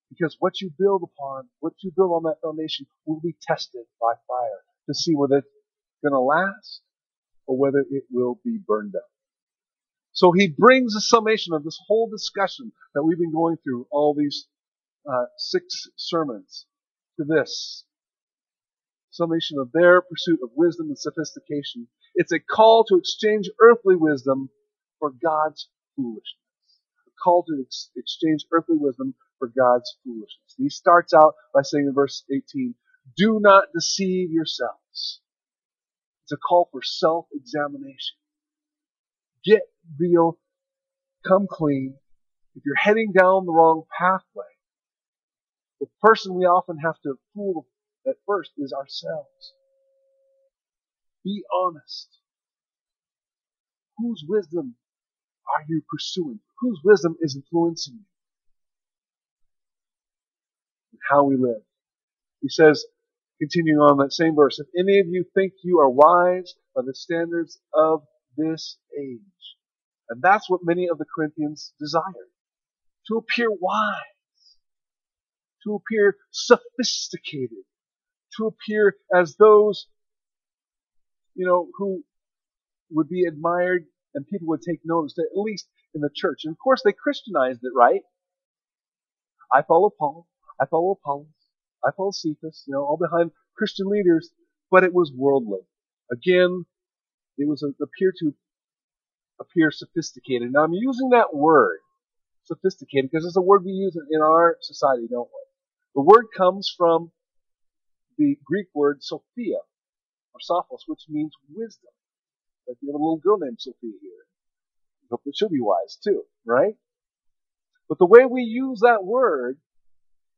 Because 0.09 0.35
what 0.39 0.59
you 0.59 0.71
build 0.77 1.03
upon, 1.03 1.47
what 1.59 1.73
you 1.81 1.91
build 1.95 2.11
on 2.11 2.23
that 2.23 2.41
foundation 2.41 2.87
will 3.05 3.19
be 3.19 3.35
tested 3.41 3.83
by 4.01 4.13
fire 4.27 4.63
to 4.87 4.93
see 4.93 5.15
whether 5.15 5.43
going 6.03 6.13
to 6.13 6.19
last 6.19 6.81
or 7.47 7.57
whether 7.57 7.85
it 7.91 8.05
will 8.11 8.39
be 8.45 8.59
burned 8.67 8.95
up. 8.95 9.07
So 10.13 10.31
he 10.33 10.47
brings 10.49 10.95
a 10.95 11.01
summation 11.01 11.53
of 11.53 11.63
this 11.63 11.79
whole 11.87 12.09
discussion 12.09 12.71
that 12.95 13.03
we've 13.03 13.19
been 13.19 13.33
going 13.33 13.57
through 13.63 13.87
all 13.91 14.15
these 14.15 14.47
uh, 15.11 15.25
six 15.37 15.87
sermons 15.97 16.65
to 17.19 17.25
this. 17.25 17.83
summation 19.11 19.59
of 19.59 19.71
their 19.73 20.01
pursuit 20.03 20.39
of 20.43 20.51
wisdom 20.55 20.89
and 20.89 20.99
sophistication. 20.99 21.87
It's 22.15 22.33
a 22.33 22.39
call 22.39 22.85
to 22.85 22.97
exchange 22.97 23.49
earthly 23.61 23.97
wisdom 23.97 24.49
for 24.99 25.11
God's 25.23 25.69
foolishness. 25.97 26.25
A 27.07 27.11
call 27.23 27.43
to 27.45 27.63
ex- 27.65 27.91
exchange 27.97 28.45
earthly 28.53 28.77
wisdom 28.77 29.15
for 29.39 29.49
God's 29.49 29.97
foolishness. 30.05 30.55
And 30.57 30.65
he 30.65 30.69
starts 30.69 31.13
out 31.13 31.35
by 31.53 31.63
saying 31.63 31.87
in 31.87 31.93
verse 31.95 32.23
18, 32.33 32.75
do 33.17 33.39
not 33.41 33.65
deceive 33.73 34.31
yourselves. 34.31 35.21
It's 36.29 36.37
a 36.37 36.47
call 36.47 36.69
for 36.71 36.83
self-examination. 36.83 38.17
Get 39.43 39.61
real, 39.99 40.37
come 41.27 41.47
clean. 41.49 41.95
If 42.55 42.61
you're 42.63 42.75
heading 42.75 43.13
down 43.17 43.47
the 43.47 43.51
wrong 43.51 43.85
pathway, 43.97 44.45
the 45.79 45.87
person 46.03 46.35
we 46.35 46.45
often 46.45 46.77
have 46.77 47.01
to 47.01 47.17
fool 47.33 47.65
at 48.07 48.13
first 48.27 48.51
is 48.59 48.71
ourselves. 48.71 49.55
Be 51.23 51.41
honest. 51.51 52.19
Whose 53.97 54.23
wisdom 54.27 54.75
are 55.47 55.65
you 55.67 55.81
pursuing? 55.89 56.41
Whose 56.59 56.79
wisdom 56.83 57.15
is 57.21 57.35
influencing 57.35 57.95
you? 57.95 58.05
And 60.91 61.01
how 61.09 61.23
we 61.23 61.37
live. 61.37 61.63
He 62.41 62.49
says, 62.49 62.85
continuing 63.39 63.79
on 63.79 63.97
that 63.97 64.13
same 64.13 64.35
verse, 64.35 64.59
if 64.59 64.67
any 64.77 64.99
of 64.99 65.07
you 65.07 65.25
think 65.33 65.53
you 65.63 65.79
are 65.79 65.89
wise 65.89 66.53
by 66.75 66.81
the 66.85 66.93
standards 66.93 67.59
of 67.73 68.03
this 68.37 68.77
age. 68.97 69.19
And 70.09 70.21
that's 70.21 70.49
what 70.49 70.61
many 70.63 70.87
of 70.89 70.97
the 70.97 71.05
Corinthians 71.13 71.73
desired. 71.79 72.29
To 73.07 73.17
appear 73.17 73.49
wise. 73.51 74.57
To 75.63 75.75
appear 75.75 76.17
sophisticated. 76.31 77.65
To 78.37 78.47
appear 78.47 78.95
as 79.15 79.35
those, 79.37 79.87
you 81.35 81.45
know, 81.45 81.67
who 81.77 82.03
would 82.91 83.09
be 83.09 83.25
admired 83.25 83.85
and 84.15 84.25
people 84.27 84.47
would 84.47 84.61
take 84.61 84.79
notice, 84.83 85.15
at 85.19 85.37
least 85.37 85.67
in 85.93 86.01
the 86.01 86.09
church. 86.13 86.41
And 86.43 86.53
of 86.53 86.57
course 86.57 86.81
they 86.83 86.91
Christianized 86.91 87.59
it, 87.63 87.71
right? 87.75 88.01
I 89.53 89.61
follow 89.61 89.91
Paul. 89.97 90.27
I 90.59 90.65
follow 90.65 90.91
Apollos. 90.91 91.27
I 91.85 91.91
follow 91.95 92.11
Cephas, 92.11 92.63
you 92.67 92.73
know, 92.73 92.83
all 92.83 92.97
behind 92.97 93.31
Christian 93.55 93.87
leaders, 93.89 94.29
but 94.71 94.83
it 94.83 94.93
was 94.93 95.11
worldly. 95.15 95.61
Again, 96.11 96.65
it 97.37 97.47
was 97.47 97.63
appear 97.63 98.13
to 98.19 98.33
appear 99.39 99.71
sophisticated. 99.71 100.51
Now 100.51 100.63
I'm 100.63 100.73
using 100.73 101.09
that 101.11 101.33
word, 101.33 101.79
sophisticated, 102.43 103.09
because 103.11 103.25
it's 103.25 103.37
a 103.37 103.41
word 103.41 103.63
we 103.63 103.71
use 103.71 103.97
in 104.11 104.21
our 104.21 104.57
society, 104.61 105.07
don't 105.09 105.29
we? 105.29 105.43
The 105.95 106.01
word 106.01 106.25
comes 106.35 106.73
from 106.75 107.11
the 108.17 108.37
Greek 108.45 108.67
word 108.73 108.97
Sophia, 109.01 109.59
or 110.33 110.39
Sophos, 110.41 110.81
which 110.87 111.05
means 111.07 111.31
wisdom. 111.53 111.91
Like 112.67 112.77
you 112.81 112.89
have 112.89 112.99
a 112.99 113.03
little 113.03 113.17
girl 113.17 113.37
named 113.39 113.57
Sophia 113.59 113.93
here. 114.01 114.25
I 115.03 115.07
hope 115.11 115.21
that 115.25 115.33
she'll 115.35 115.49
be 115.49 115.61
wise 115.61 115.97
too, 116.03 116.23
right? 116.45 116.75
But 117.87 117.97
the 117.97 118.05
way 118.05 118.25
we 118.25 118.43
use 118.43 118.81
that 118.81 119.03
word 119.03 119.57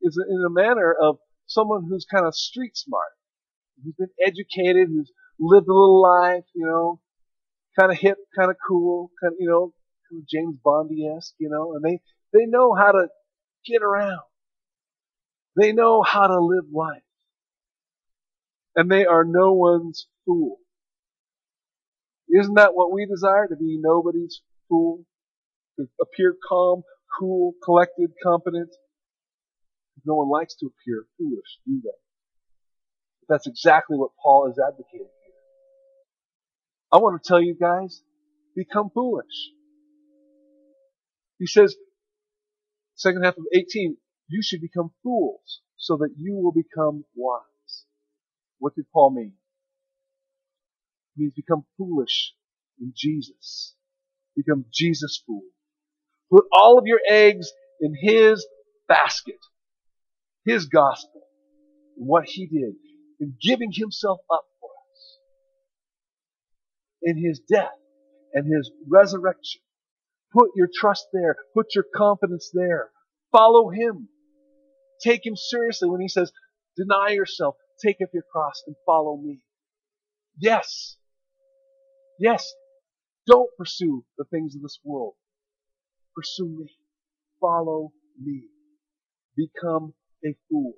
is 0.01 0.17
in 0.17 0.43
a 0.45 0.49
manner 0.49 0.93
of 0.99 1.17
someone 1.53 1.85
who's 1.87 2.05
kind 2.09 2.25
of 2.25 2.35
street 2.35 2.75
smart, 2.75 3.11
who's 3.83 3.95
been 3.97 4.09
educated, 4.25 4.87
who's 4.87 5.11
lived 5.39 5.67
a 5.67 5.73
little 5.73 6.01
life, 6.01 6.45
you 6.53 6.65
know, 6.65 6.99
kind 7.79 7.91
of 7.91 7.97
hip, 7.97 8.17
kind 8.37 8.49
of 8.49 8.57
cool, 8.67 9.11
kind 9.21 9.33
of, 9.33 9.37
you 9.39 9.49
know, 9.49 9.73
kind 10.09 10.21
of 10.21 10.27
James 10.27 10.55
Bondy-esque, 10.63 11.35
you 11.39 11.49
know, 11.49 11.73
and 11.73 11.83
they, 11.83 12.01
they 12.33 12.45
know 12.45 12.73
how 12.75 12.91
to 12.91 13.07
get 13.65 13.81
around. 13.81 14.21
They 15.55 15.71
know 15.73 16.01
how 16.01 16.27
to 16.27 16.39
live 16.39 16.65
life. 16.71 17.03
And 18.75 18.89
they 18.89 19.05
are 19.05 19.25
no 19.25 19.53
one's 19.53 20.07
fool. 20.25 20.57
Isn't 22.33 22.55
that 22.55 22.73
what 22.73 22.93
we 22.93 23.05
desire? 23.05 23.47
To 23.47 23.57
be 23.57 23.77
nobody's 23.81 24.41
fool? 24.69 25.05
To 25.77 25.87
appear 26.01 26.35
calm, 26.47 26.83
cool, 27.19 27.53
collected, 27.63 28.11
competent? 28.23 28.69
No 30.05 30.15
one 30.15 30.29
likes 30.29 30.55
to 30.55 30.67
appear 30.67 31.05
foolish, 31.17 31.59
do 31.65 31.81
they? 31.83 31.89
But 33.21 33.33
that's 33.35 33.47
exactly 33.47 33.97
what 33.97 34.11
Paul 34.21 34.49
is 34.49 34.59
advocating 34.59 35.07
here. 35.07 35.35
I 36.91 36.97
want 36.97 37.21
to 37.21 37.27
tell 37.27 37.41
you 37.41 37.55
guys, 37.59 38.01
become 38.55 38.89
foolish. 38.93 39.51
He 41.39 41.47
says, 41.47 41.75
second 42.95 43.23
half 43.23 43.37
of 43.37 43.45
18, 43.53 43.97
you 44.27 44.41
should 44.43 44.61
become 44.61 44.91
fools 45.03 45.61
so 45.77 45.97
that 45.97 46.09
you 46.17 46.35
will 46.35 46.51
become 46.51 47.05
wise. 47.15 47.85
What 48.59 48.75
did 48.75 48.85
Paul 48.93 49.11
mean? 49.11 49.33
He 51.15 51.23
means 51.23 51.33
become 51.33 51.65
foolish 51.77 52.33
in 52.79 52.93
Jesus. 52.95 53.75
Become 54.35 54.65
Jesus 54.71 55.21
fool. 55.25 55.43
Put 56.31 56.45
all 56.53 56.77
of 56.77 56.85
your 56.85 56.99
eggs 57.09 57.51
in 57.81 57.93
His 57.99 58.45
basket. 58.87 59.39
His 60.45 60.65
gospel. 60.65 61.21
What 61.95 62.25
He 62.25 62.47
did 62.47 62.75
in 63.19 63.35
giving 63.41 63.71
Himself 63.73 64.19
up 64.31 64.45
for 64.59 64.69
us. 64.69 65.17
In 67.03 67.17
His 67.17 67.39
death 67.39 67.77
and 68.33 68.45
His 68.45 68.71
resurrection. 68.89 69.61
Put 70.33 70.51
your 70.55 70.69
trust 70.73 71.07
there. 71.13 71.35
Put 71.53 71.75
your 71.75 71.85
confidence 71.95 72.49
there. 72.53 72.89
Follow 73.31 73.69
Him. 73.69 74.07
Take 75.01 75.25
Him 75.25 75.35
seriously 75.35 75.89
when 75.89 76.01
He 76.01 76.07
says, 76.07 76.31
deny 76.77 77.09
yourself, 77.09 77.55
take 77.83 77.97
up 78.01 78.09
your 78.13 78.23
cross 78.31 78.63
and 78.65 78.75
follow 78.85 79.17
me. 79.17 79.41
Yes. 80.37 80.97
Yes. 82.19 82.53
Don't 83.27 83.49
pursue 83.57 84.03
the 84.17 84.25
things 84.25 84.55
of 84.55 84.61
this 84.61 84.79
world. 84.83 85.13
Pursue 86.15 86.47
me. 86.47 86.75
Follow 87.39 87.91
me. 88.19 88.43
Become 89.35 89.93
a 90.25 90.35
fool 90.49 90.73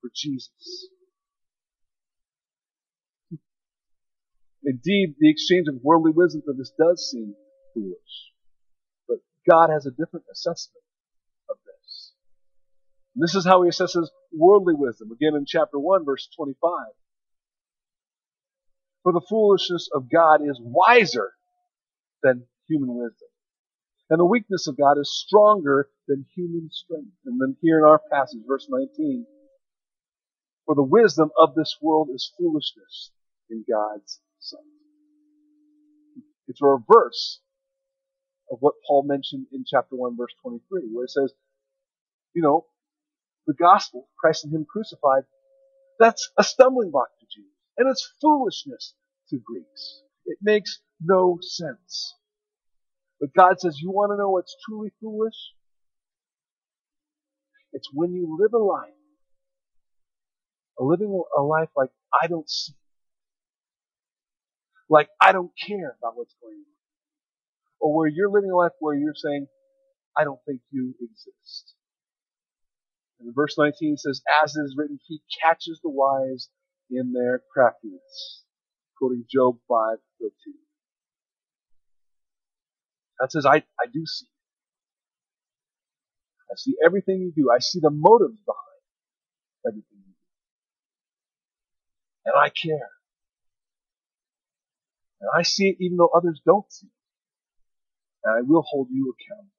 for 0.00 0.10
Jesus. 0.14 0.88
Indeed, 4.64 5.14
the 5.18 5.30
exchange 5.30 5.68
of 5.68 5.76
worldly 5.82 6.12
wisdom 6.14 6.42
for 6.44 6.52
this 6.52 6.72
does 6.76 7.08
seem 7.10 7.34
foolish. 7.72 8.32
But 9.08 9.18
God 9.48 9.70
has 9.70 9.86
a 9.86 9.90
different 9.90 10.26
assessment 10.32 10.82
of 11.48 11.56
this. 11.64 12.12
And 13.14 13.22
this 13.22 13.34
is 13.36 13.46
how 13.46 13.62
he 13.62 13.70
assesses 13.70 14.08
worldly 14.32 14.74
wisdom. 14.74 15.12
Again 15.12 15.36
in 15.36 15.44
chapter 15.46 15.78
1 15.78 16.04
verse 16.04 16.28
25. 16.36 16.70
For 19.04 19.12
the 19.12 19.24
foolishness 19.28 19.88
of 19.94 20.10
God 20.10 20.40
is 20.42 20.60
wiser 20.60 21.30
than 22.24 22.46
human 22.68 22.88
wisdom. 22.88 23.28
And 24.08 24.20
the 24.20 24.24
weakness 24.24 24.68
of 24.68 24.76
God 24.76 24.98
is 24.98 25.22
stronger 25.26 25.88
than 26.06 26.26
human 26.34 26.70
strength. 26.70 27.16
And 27.24 27.40
then 27.40 27.56
here 27.60 27.78
in 27.78 27.84
our 27.84 28.00
passage, 28.10 28.40
verse 28.46 28.66
19, 28.70 29.26
for 30.64 30.74
the 30.74 30.82
wisdom 30.82 31.30
of 31.40 31.54
this 31.54 31.76
world 31.80 32.08
is 32.14 32.32
foolishness 32.38 33.10
in 33.50 33.64
God's 33.68 34.20
sight. 34.38 34.60
It's 36.48 36.62
a 36.62 36.66
reverse 36.66 37.40
of 38.50 38.58
what 38.60 38.74
Paul 38.86 39.04
mentioned 39.04 39.46
in 39.52 39.64
chapter 39.66 39.96
1 39.96 40.16
verse 40.16 40.34
23, 40.42 40.82
where 40.92 41.04
it 41.04 41.10
says, 41.10 41.32
you 42.32 42.42
know, 42.42 42.66
the 43.46 43.54
gospel, 43.54 44.08
Christ 44.18 44.44
and 44.44 44.54
Him 44.54 44.64
crucified, 44.64 45.24
that's 45.98 46.30
a 46.38 46.44
stumbling 46.44 46.90
block 46.90 47.08
to 47.18 47.26
Jews. 47.26 47.50
And 47.76 47.88
it's 47.88 48.12
foolishness 48.20 48.94
to 49.30 49.38
Greeks. 49.38 50.02
It 50.24 50.38
makes 50.42 50.80
no 51.00 51.38
sense. 51.40 52.14
But 53.20 53.34
God 53.34 53.60
says, 53.60 53.78
you 53.80 53.90
want 53.90 54.12
to 54.12 54.16
know 54.16 54.30
what's 54.30 54.56
truly 54.66 54.90
foolish? 55.00 55.34
It's 57.72 57.88
when 57.92 58.14
you 58.14 58.36
live 58.40 58.52
a 58.54 58.58
life, 58.58 58.90
a 60.78 60.84
living 60.84 61.22
a 61.36 61.42
life 61.42 61.68
like 61.76 61.90
I 62.22 62.26
don't 62.26 62.48
see, 62.48 62.74
like 64.88 65.08
I 65.20 65.32
don't 65.32 65.50
care 65.66 65.96
about 65.98 66.16
what's 66.16 66.34
going 66.40 66.56
on, 66.56 66.76
or 67.80 67.96
where 67.96 68.08
you're 68.08 68.30
living 68.30 68.50
a 68.50 68.56
life 68.56 68.72
where 68.80 68.94
you're 68.94 69.14
saying, 69.14 69.46
I 70.16 70.24
don't 70.24 70.40
think 70.46 70.60
you 70.70 70.94
exist. 71.00 71.74
And 73.20 73.34
verse 73.34 73.56
19 73.58 73.96
says, 73.98 74.22
as 74.42 74.56
it 74.56 74.60
is 74.60 74.74
written, 74.76 74.98
he 75.06 75.20
catches 75.42 75.80
the 75.82 75.90
wise 75.90 76.48
in 76.90 77.12
their 77.12 77.42
craftiness. 77.52 78.42
Quoting 78.98 79.24
Job 79.30 79.58
5, 79.68 79.98
13. 80.20 80.32
God 83.20 83.32
says, 83.32 83.46
I, 83.46 83.56
I 83.56 83.86
do 83.92 84.04
see. 84.06 84.26
I 86.50 86.54
see 86.56 86.74
everything 86.84 87.20
you 87.20 87.32
do. 87.34 87.50
I 87.50 87.58
see 87.60 87.80
the 87.80 87.90
motives 87.90 88.40
behind 88.44 88.76
everything 89.66 89.98
you 89.98 90.12
do. 90.12 90.14
And 92.26 92.34
I 92.36 92.48
care. 92.50 92.90
And 95.20 95.30
I 95.36 95.42
see 95.42 95.68
it 95.70 95.76
even 95.80 95.96
though 95.96 96.10
others 96.14 96.40
don't 96.44 96.70
see 96.70 96.86
it. 96.86 96.92
And 98.24 98.38
I 98.38 98.40
will 98.42 98.62
hold 98.62 98.88
you 98.90 99.14
accountable. 99.14 99.50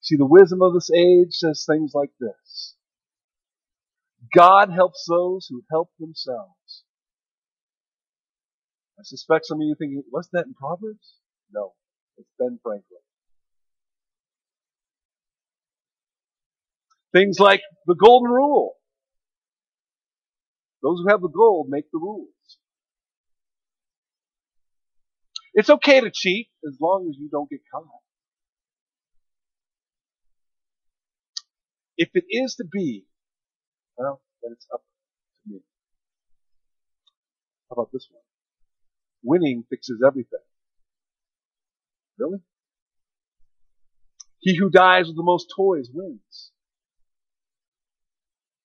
See, 0.00 0.16
the 0.16 0.26
wisdom 0.26 0.62
of 0.62 0.74
this 0.74 0.90
age 0.90 1.32
says 1.32 1.64
things 1.68 1.92
like 1.94 2.10
this. 2.20 2.74
God 4.34 4.70
helps 4.70 5.06
those 5.08 5.46
who 5.48 5.62
help 5.70 5.90
themselves. 5.98 6.84
I 8.98 9.02
suspect 9.04 9.46
some 9.46 9.60
of 9.60 9.66
you 9.66 9.76
thinking, 9.78 10.02
wasn't 10.12 10.32
that 10.32 10.46
in 10.46 10.54
Proverbs? 10.54 11.14
No, 11.52 11.72
it's 12.16 12.28
Ben 12.38 12.58
Franklin. 12.62 13.00
Things 17.12 17.38
like 17.40 17.62
the 17.86 17.94
golden 17.94 18.30
rule. 18.30 18.74
Those 20.82 21.00
who 21.00 21.08
have 21.08 21.22
the 21.22 21.28
gold 21.28 21.68
make 21.68 21.90
the 21.90 21.98
rules. 21.98 22.28
It's 25.54 25.70
okay 25.70 26.00
to 26.00 26.10
cheat 26.12 26.48
as 26.66 26.76
long 26.80 27.08
as 27.10 27.16
you 27.18 27.28
don't 27.30 27.50
get 27.50 27.60
caught. 27.72 27.84
If 31.96 32.10
it 32.14 32.24
is 32.30 32.54
to 32.56 32.64
be, 32.64 33.06
well, 33.96 34.20
then 34.42 34.52
it's 34.52 34.66
up 34.72 34.82
to 34.82 35.54
me. 35.54 35.60
How 37.68 37.74
about 37.74 37.90
this 37.92 38.06
one? 38.10 38.22
Winning 39.24 39.64
fixes 39.68 40.00
everything. 40.06 40.38
Really? 42.18 42.38
He 44.40 44.56
who 44.56 44.70
dies 44.70 45.06
with 45.06 45.16
the 45.16 45.22
most 45.22 45.52
toys 45.56 45.90
wins. 45.92 46.52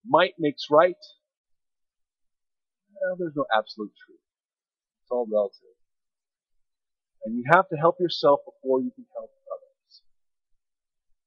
Might 0.06 0.34
makes 0.40 0.68
right. 0.70 0.98
Well, 2.94 3.16
there's 3.18 3.36
no 3.36 3.46
absolute 3.56 3.92
truth. 4.06 4.20
It's 5.02 5.12
all 5.12 5.28
relative. 5.32 5.78
And 7.26 7.36
you 7.36 7.44
have 7.52 7.70
to 7.70 7.78
help 7.78 7.96
yourself 8.00 8.42
before 8.46 8.82
you 8.82 8.92
can 8.96 9.06
help 9.14 9.30
others. 9.52 10.02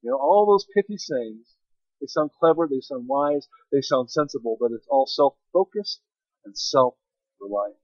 You 0.01 0.11
know, 0.11 0.17
all 0.17 0.45
those 0.45 0.67
pithy 0.75 0.97
sayings, 0.97 1.55
they 1.99 2.07
sound 2.07 2.29
clever, 2.39 2.67
they 2.69 2.81
sound 2.81 3.07
wise, 3.07 3.47
they 3.71 3.81
sound 3.81 4.11
sensible, 4.11 4.57
but 4.59 4.71
it's 4.71 4.87
all 4.89 5.07
self-focused 5.07 6.01
and 6.45 6.57
self-reliant. 6.57 7.75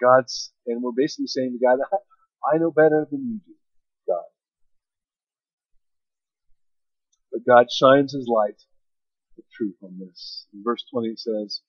God's, 0.00 0.52
and 0.66 0.82
we're 0.82 0.92
basically 0.96 1.26
saying 1.26 1.58
to 1.58 1.64
God, 1.64 1.78
I 2.44 2.58
know 2.58 2.70
better 2.70 3.06
than 3.10 3.20
you 3.20 3.40
do, 3.46 3.54
God. 4.08 4.24
But 7.32 7.46
God 7.46 7.66
shines 7.70 8.12
His 8.12 8.28
light, 8.28 8.60
the 9.36 9.42
truth 9.56 9.76
on 9.82 9.98
this. 9.98 10.46
In 10.52 10.62
verse 10.64 10.84
20 10.92 11.08
it 11.08 11.18
says, 11.20 11.60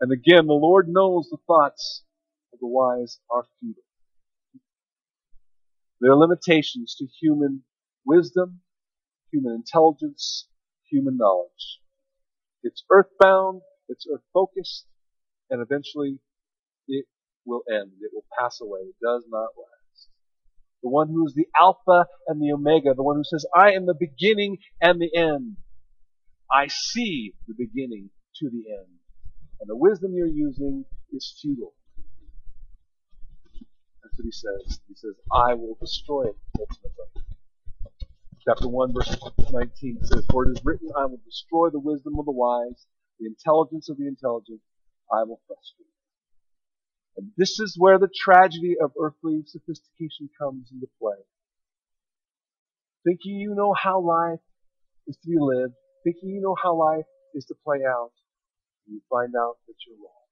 And 0.00 0.12
again, 0.12 0.46
the 0.46 0.52
Lord 0.52 0.88
knows 0.88 1.28
the 1.30 1.38
thoughts 1.46 2.04
of 2.52 2.60
the 2.60 2.66
wise 2.66 3.18
are 3.30 3.46
futile. 3.60 3.82
There 6.00 6.12
are 6.12 6.16
limitations 6.16 6.96
to 6.98 7.06
human 7.20 7.62
wisdom, 8.06 8.60
human 9.32 9.54
intelligence, 9.54 10.48
human 10.90 11.16
knowledge. 11.16 11.80
It's 12.62 12.84
earthbound, 12.90 13.62
it's 13.88 14.06
earth 14.12 14.22
focused, 14.32 14.86
and 15.50 15.62
eventually 15.62 16.18
it 16.88 17.06
will 17.46 17.62
end. 17.70 17.92
It 18.00 18.10
will 18.14 18.24
pass 18.38 18.60
away. 18.60 18.80
It 18.80 18.96
does 19.02 19.24
not 19.28 19.50
last. 19.56 19.79
The 20.82 20.88
one 20.88 21.08
who 21.08 21.26
is 21.26 21.34
the 21.34 21.46
Alpha 21.60 22.06
and 22.26 22.40
the 22.40 22.52
Omega, 22.52 22.94
the 22.94 23.02
one 23.02 23.16
who 23.16 23.24
says, 23.24 23.44
I 23.54 23.72
am 23.72 23.86
the 23.86 23.94
beginning 23.98 24.58
and 24.80 25.00
the 25.00 25.10
end. 25.14 25.56
I 26.50 26.68
see 26.68 27.34
the 27.46 27.54
beginning 27.56 28.10
to 28.36 28.50
the 28.50 28.72
end. 28.72 28.88
And 29.60 29.68
the 29.68 29.76
wisdom 29.76 30.12
you're 30.14 30.26
using 30.26 30.84
is 31.12 31.38
futile. 31.40 31.74
That's 34.02 34.16
what 34.16 34.24
he 34.24 34.32
says. 34.32 34.80
He 34.88 34.94
says, 34.94 35.14
I 35.30 35.54
will 35.54 35.76
destroy 35.80 36.28
it 36.28 36.36
ultimately. 36.58 37.22
Chapter 38.48 38.68
1, 38.68 38.94
verse 38.94 39.16
19 39.52 39.98
says, 40.02 40.24
For 40.30 40.48
it 40.48 40.52
is 40.56 40.64
written, 40.64 40.88
I 40.96 41.04
will 41.04 41.20
destroy 41.26 41.68
the 41.68 41.78
wisdom 41.78 42.18
of 42.18 42.24
the 42.24 42.32
wise, 42.32 42.86
the 43.18 43.26
intelligence 43.26 43.90
of 43.90 43.98
the 43.98 44.08
intelligent, 44.08 44.60
I 45.12 45.24
will 45.24 45.40
frustrate. 45.46 45.99
And 47.16 47.30
this 47.36 47.58
is 47.60 47.76
where 47.78 47.98
the 47.98 48.08
tragedy 48.14 48.76
of 48.82 48.92
earthly 49.00 49.42
sophistication 49.46 50.30
comes 50.38 50.70
into 50.72 50.86
play. 51.00 51.18
Thinking 53.04 53.36
you 53.36 53.54
know 53.54 53.74
how 53.74 54.00
life 54.00 54.40
is 55.06 55.16
to 55.16 55.28
be 55.28 55.38
lived, 55.38 55.74
thinking 56.04 56.30
you 56.30 56.40
know 56.40 56.56
how 56.62 56.74
life 56.74 57.06
is 57.34 57.44
to 57.46 57.54
play 57.64 57.78
out, 57.86 58.12
you 58.86 59.00
find 59.08 59.34
out 59.36 59.56
that 59.66 59.74
you're 59.86 59.96
wrong. 59.96 60.26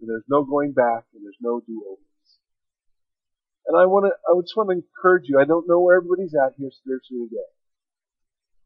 And 0.00 0.10
there's 0.10 0.28
no 0.28 0.44
going 0.44 0.72
back 0.72 1.04
and 1.14 1.24
there's 1.24 1.40
no 1.40 1.60
do-overs. 1.66 2.00
And 3.66 3.76
I 3.76 3.86
want 3.86 4.06
to, 4.06 4.12
I 4.12 4.40
just 4.40 4.56
want 4.56 4.70
to 4.70 4.76
encourage 4.76 5.24
you. 5.26 5.40
I 5.40 5.44
don't 5.44 5.66
know 5.66 5.80
where 5.80 5.96
everybody's 5.96 6.34
at 6.34 6.54
here 6.56 6.70
spiritually 6.70 7.26
today. 7.28 7.50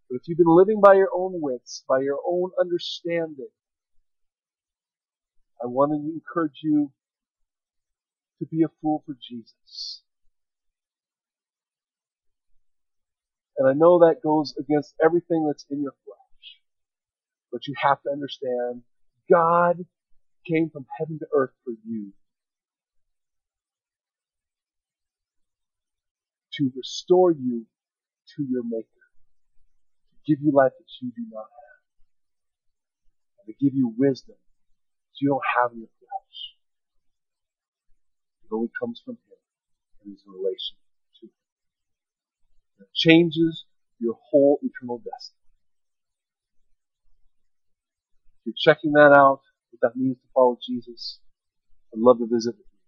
But 0.08 0.16
if 0.16 0.22
you've 0.26 0.38
been 0.38 0.50
living 0.50 0.80
by 0.82 0.94
your 0.94 1.08
own 1.14 1.40
wits, 1.40 1.84
by 1.88 2.00
your 2.00 2.18
own 2.26 2.50
understanding, 2.60 3.48
I 5.62 5.66
want 5.66 5.92
to 5.92 5.96
encourage 5.96 6.60
you 6.62 6.90
to 8.38 8.46
be 8.46 8.62
a 8.62 8.68
fool 8.80 9.02
for 9.04 9.16
Jesus. 9.20 10.02
And 13.58 13.68
I 13.68 13.74
know 13.74 13.98
that 13.98 14.22
goes 14.22 14.54
against 14.58 14.94
everything 15.04 15.46
that's 15.46 15.66
in 15.70 15.82
your 15.82 15.94
flesh. 16.04 16.16
But 17.52 17.66
you 17.66 17.74
have 17.82 18.00
to 18.02 18.10
understand 18.10 18.82
God 19.30 19.84
came 20.48 20.70
from 20.70 20.86
heaven 20.98 21.18
to 21.18 21.26
earth 21.36 21.52
for 21.64 21.74
you. 21.86 22.12
To 26.54 26.72
restore 26.74 27.32
you 27.32 27.66
to 28.36 28.46
your 28.50 28.62
Maker. 28.64 28.86
To 30.12 30.16
give 30.26 30.42
you 30.42 30.52
life 30.52 30.72
that 30.78 30.86
you 31.02 31.12
do 31.14 31.24
not 31.30 31.40
have. 31.40 31.80
And 33.46 33.54
to 33.54 33.64
give 33.64 33.74
you 33.74 33.92
wisdom 33.98 34.36
you 35.20 35.28
don't 35.28 35.44
have 35.60 35.72
in 35.72 35.80
your 35.80 35.92
flesh. 36.00 36.38
It 38.44 38.54
only 38.54 38.70
comes 38.80 39.00
from 39.04 39.14
Him 39.14 39.38
and 40.02 40.14
is 40.14 40.22
in 40.26 40.32
relation 40.32 40.76
to 41.20 41.26
Him. 41.26 41.32
It 42.80 42.92
changes 42.94 43.64
your 43.98 44.16
whole 44.30 44.58
eternal 44.62 44.98
destiny. 44.98 45.36
If 48.40 48.46
you're 48.46 48.74
checking 48.74 48.92
that 48.92 49.12
out, 49.12 49.42
what 49.70 49.80
that 49.82 49.98
means 49.98 50.16
to 50.16 50.28
follow 50.34 50.58
Jesus, 50.64 51.18
I'd 51.92 52.00
love 52.00 52.18
to 52.18 52.26
visit 52.26 52.56
with 52.56 52.66
you. 52.66 52.78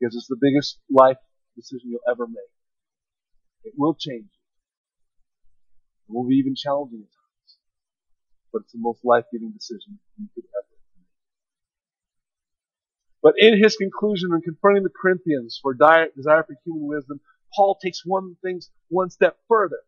Because 0.00 0.16
it's 0.16 0.28
the 0.28 0.38
biggest 0.40 0.78
life 0.90 1.18
decision 1.56 1.90
you'll 1.90 2.10
ever 2.10 2.26
make. 2.26 2.50
It 3.64 3.74
will 3.76 3.94
change 3.94 4.24
you. 4.24 4.40
It 6.08 6.12
will 6.12 6.26
be 6.26 6.36
even 6.36 6.54
challenging 6.56 7.04
at 7.04 7.12
times. 7.12 7.58
But 8.52 8.62
it's 8.62 8.72
the 8.72 8.78
most 8.80 9.04
life-giving 9.04 9.52
decision 9.52 10.00
you 10.18 10.28
could 10.34 10.44
ever 10.56 10.66
make. 10.69 10.69
But 13.22 13.34
in 13.38 13.62
his 13.62 13.76
conclusion 13.76 14.30
in 14.32 14.40
confronting 14.40 14.82
the 14.82 14.90
Corinthians 14.90 15.58
for 15.60 15.74
desire 15.74 16.08
for 16.16 16.56
human 16.64 16.86
wisdom, 16.86 17.20
Paul 17.54 17.78
takes 17.82 18.02
one 18.04 18.36
thing 18.42 18.60
one 18.88 19.10
step 19.10 19.36
further. 19.48 19.80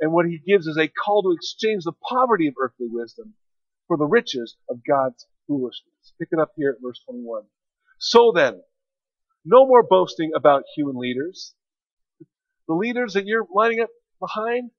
And 0.00 0.12
what 0.12 0.26
he 0.26 0.38
gives 0.38 0.66
is 0.66 0.76
a 0.76 0.88
call 0.88 1.22
to 1.22 1.32
exchange 1.32 1.84
the 1.84 1.92
poverty 1.92 2.48
of 2.48 2.54
earthly 2.60 2.88
wisdom 2.90 3.34
for 3.86 3.96
the 3.96 4.06
riches 4.06 4.56
of 4.68 4.80
God's 4.86 5.26
foolishness. 5.46 6.12
Pick 6.18 6.28
it 6.32 6.38
up 6.38 6.52
here 6.56 6.70
at 6.70 6.82
verse 6.82 7.00
21. 7.08 7.44
So 7.98 8.32
then, 8.34 8.60
no 9.44 9.66
more 9.66 9.82
boasting 9.82 10.32
about 10.34 10.64
human 10.76 10.96
leaders. 10.96 11.54
The 12.66 12.74
leaders 12.74 13.14
that 13.14 13.26
you're 13.26 13.46
lining 13.54 13.80
up 13.80 13.90
behind, 14.20 14.70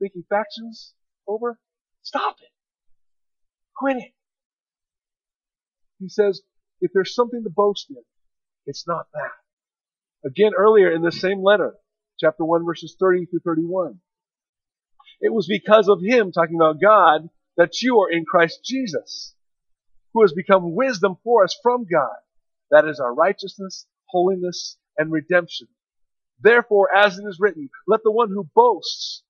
making 0.00 0.24
factions 0.28 0.94
over, 1.26 1.58
stop 2.02 2.36
it. 2.40 2.50
Quit 3.76 3.96
it. 3.98 4.15
He 5.98 6.08
says, 6.08 6.42
if 6.80 6.90
there's 6.92 7.14
something 7.14 7.42
to 7.44 7.50
boast 7.50 7.86
in, 7.90 8.02
it's 8.66 8.86
not 8.86 9.06
that. 9.12 10.28
Again, 10.28 10.52
earlier 10.56 10.90
in 10.90 11.02
the 11.02 11.12
same 11.12 11.42
letter, 11.42 11.74
chapter 12.18 12.44
1, 12.44 12.64
verses 12.64 12.96
30 12.98 13.26
through 13.26 13.40
31. 13.44 14.00
It 15.20 15.32
was 15.32 15.46
because 15.46 15.88
of 15.88 16.02
him, 16.02 16.32
talking 16.32 16.56
about 16.56 16.80
God, 16.80 17.28
that 17.56 17.80
you 17.80 18.00
are 18.00 18.10
in 18.10 18.24
Christ 18.24 18.60
Jesus, 18.64 19.34
who 20.12 20.22
has 20.22 20.32
become 20.32 20.74
wisdom 20.74 21.16
for 21.24 21.44
us 21.44 21.58
from 21.62 21.86
God. 21.90 22.16
That 22.70 22.86
is 22.86 23.00
our 23.00 23.14
righteousness, 23.14 23.86
holiness, 24.06 24.76
and 24.98 25.10
redemption. 25.10 25.68
Therefore, 26.40 26.94
as 26.94 27.18
it 27.18 27.24
is 27.26 27.38
written, 27.40 27.70
let 27.86 28.02
the 28.02 28.12
one 28.12 28.28
who 28.28 28.48
boasts, 28.54 29.22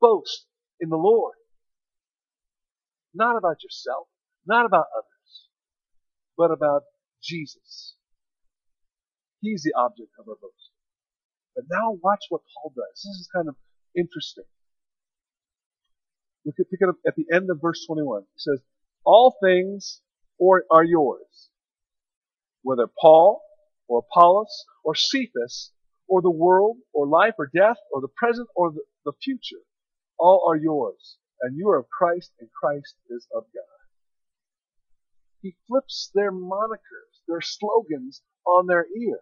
boast 0.00 0.46
in 0.80 0.88
the 0.88 0.96
Lord. 0.96 1.34
Not 3.14 3.36
about 3.36 3.62
yourself, 3.62 4.08
not 4.46 4.66
about 4.66 4.86
others, 4.96 5.09
but 6.40 6.50
about 6.50 6.84
Jesus. 7.22 7.96
He's 9.42 9.62
the 9.62 9.74
object 9.78 10.08
of 10.18 10.26
our 10.26 10.36
boast. 10.40 10.70
But 11.54 11.64
now 11.70 11.98
watch 12.02 12.24
what 12.30 12.40
Paul 12.54 12.72
does. 12.74 12.94
This 12.94 13.20
is 13.20 13.28
kind 13.34 13.46
of 13.46 13.56
interesting. 13.94 14.44
Look 16.46 16.54
at, 16.58 16.70
pick 16.70 16.80
it 16.80 16.88
up 16.88 16.96
at 17.06 17.14
the 17.14 17.26
end 17.30 17.50
of 17.50 17.60
verse 17.60 17.84
21. 17.86 18.22
He 18.22 18.38
says, 18.38 18.62
all 19.04 19.36
things 19.44 20.00
or 20.38 20.64
are 20.70 20.84
yours. 20.84 21.50
Whether 22.62 22.86
Paul, 22.86 23.42
or 23.86 23.98
Apollos, 23.98 24.64
or 24.82 24.94
Cephas, 24.94 25.72
or 26.08 26.22
the 26.22 26.30
world, 26.30 26.78
or 26.94 27.06
life, 27.06 27.34
or 27.38 27.50
death, 27.54 27.76
or 27.92 28.00
the 28.00 28.08
present, 28.16 28.48
or 28.56 28.72
the, 28.72 28.80
the 29.04 29.12
future. 29.22 29.60
All 30.18 30.46
are 30.48 30.56
yours, 30.56 31.18
and 31.42 31.58
you 31.58 31.68
are 31.68 31.78
of 31.78 31.90
Christ, 31.90 32.32
and 32.40 32.48
Christ 32.50 32.96
is 33.10 33.26
of 33.34 33.44
God. 33.54 33.79
He 35.42 35.56
flips 35.66 36.10
their 36.14 36.30
monikers, 36.32 37.22
their 37.26 37.40
slogans 37.40 38.22
on 38.46 38.66
their 38.66 38.86
ear. 38.98 39.20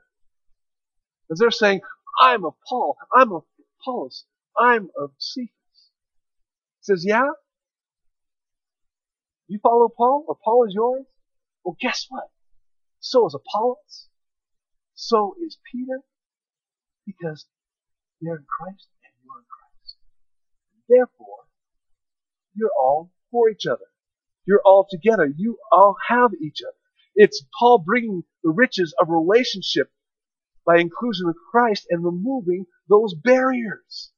As 1.30 1.38
they're 1.38 1.50
saying, 1.50 1.80
I'm 2.20 2.44
of 2.44 2.54
Paul, 2.68 2.96
I'm 3.14 3.32
of 3.32 3.44
Apollos, 3.80 4.24
I'm 4.58 4.88
of 4.98 5.12
Cephas. 5.18 5.50
He 6.80 6.82
says, 6.82 7.04
yeah? 7.06 7.28
You 9.46 9.58
follow 9.62 9.88
Paul, 9.88 10.24
or 10.26 10.36
Paul 10.42 10.66
is 10.66 10.74
yours? 10.74 11.06
Well, 11.64 11.76
guess 11.80 12.06
what? 12.08 12.24
So 13.00 13.26
is 13.26 13.34
Apollos. 13.34 14.08
So 14.94 15.34
is 15.44 15.58
Peter. 15.72 16.00
Because 17.06 17.46
they're 18.20 18.36
in 18.36 18.44
Christ 18.44 18.88
and 19.04 19.14
you're 19.24 19.38
in 19.38 19.46
Christ. 19.48 19.96
Therefore, 20.88 21.44
you're 22.54 22.74
all 22.78 23.10
for 23.30 23.48
each 23.48 23.66
other. 23.66 23.86
You're 24.48 24.62
all 24.64 24.86
together. 24.90 25.30
You 25.36 25.58
all 25.70 25.96
have 26.08 26.30
each 26.42 26.62
other. 26.66 26.74
It's 27.14 27.44
Paul 27.58 27.80
bringing 27.84 28.22
the 28.42 28.50
riches 28.50 28.94
of 28.98 29.10
relationship 29.10 29.90
by 30.64 30.78
inclusion 30.78 31.28
of 31.28 31.36
Christ 31.50 31.86
and 31.90 32.02
removing 32.02 32.64
those 32.88 33.12
barriers. 33.12 34.10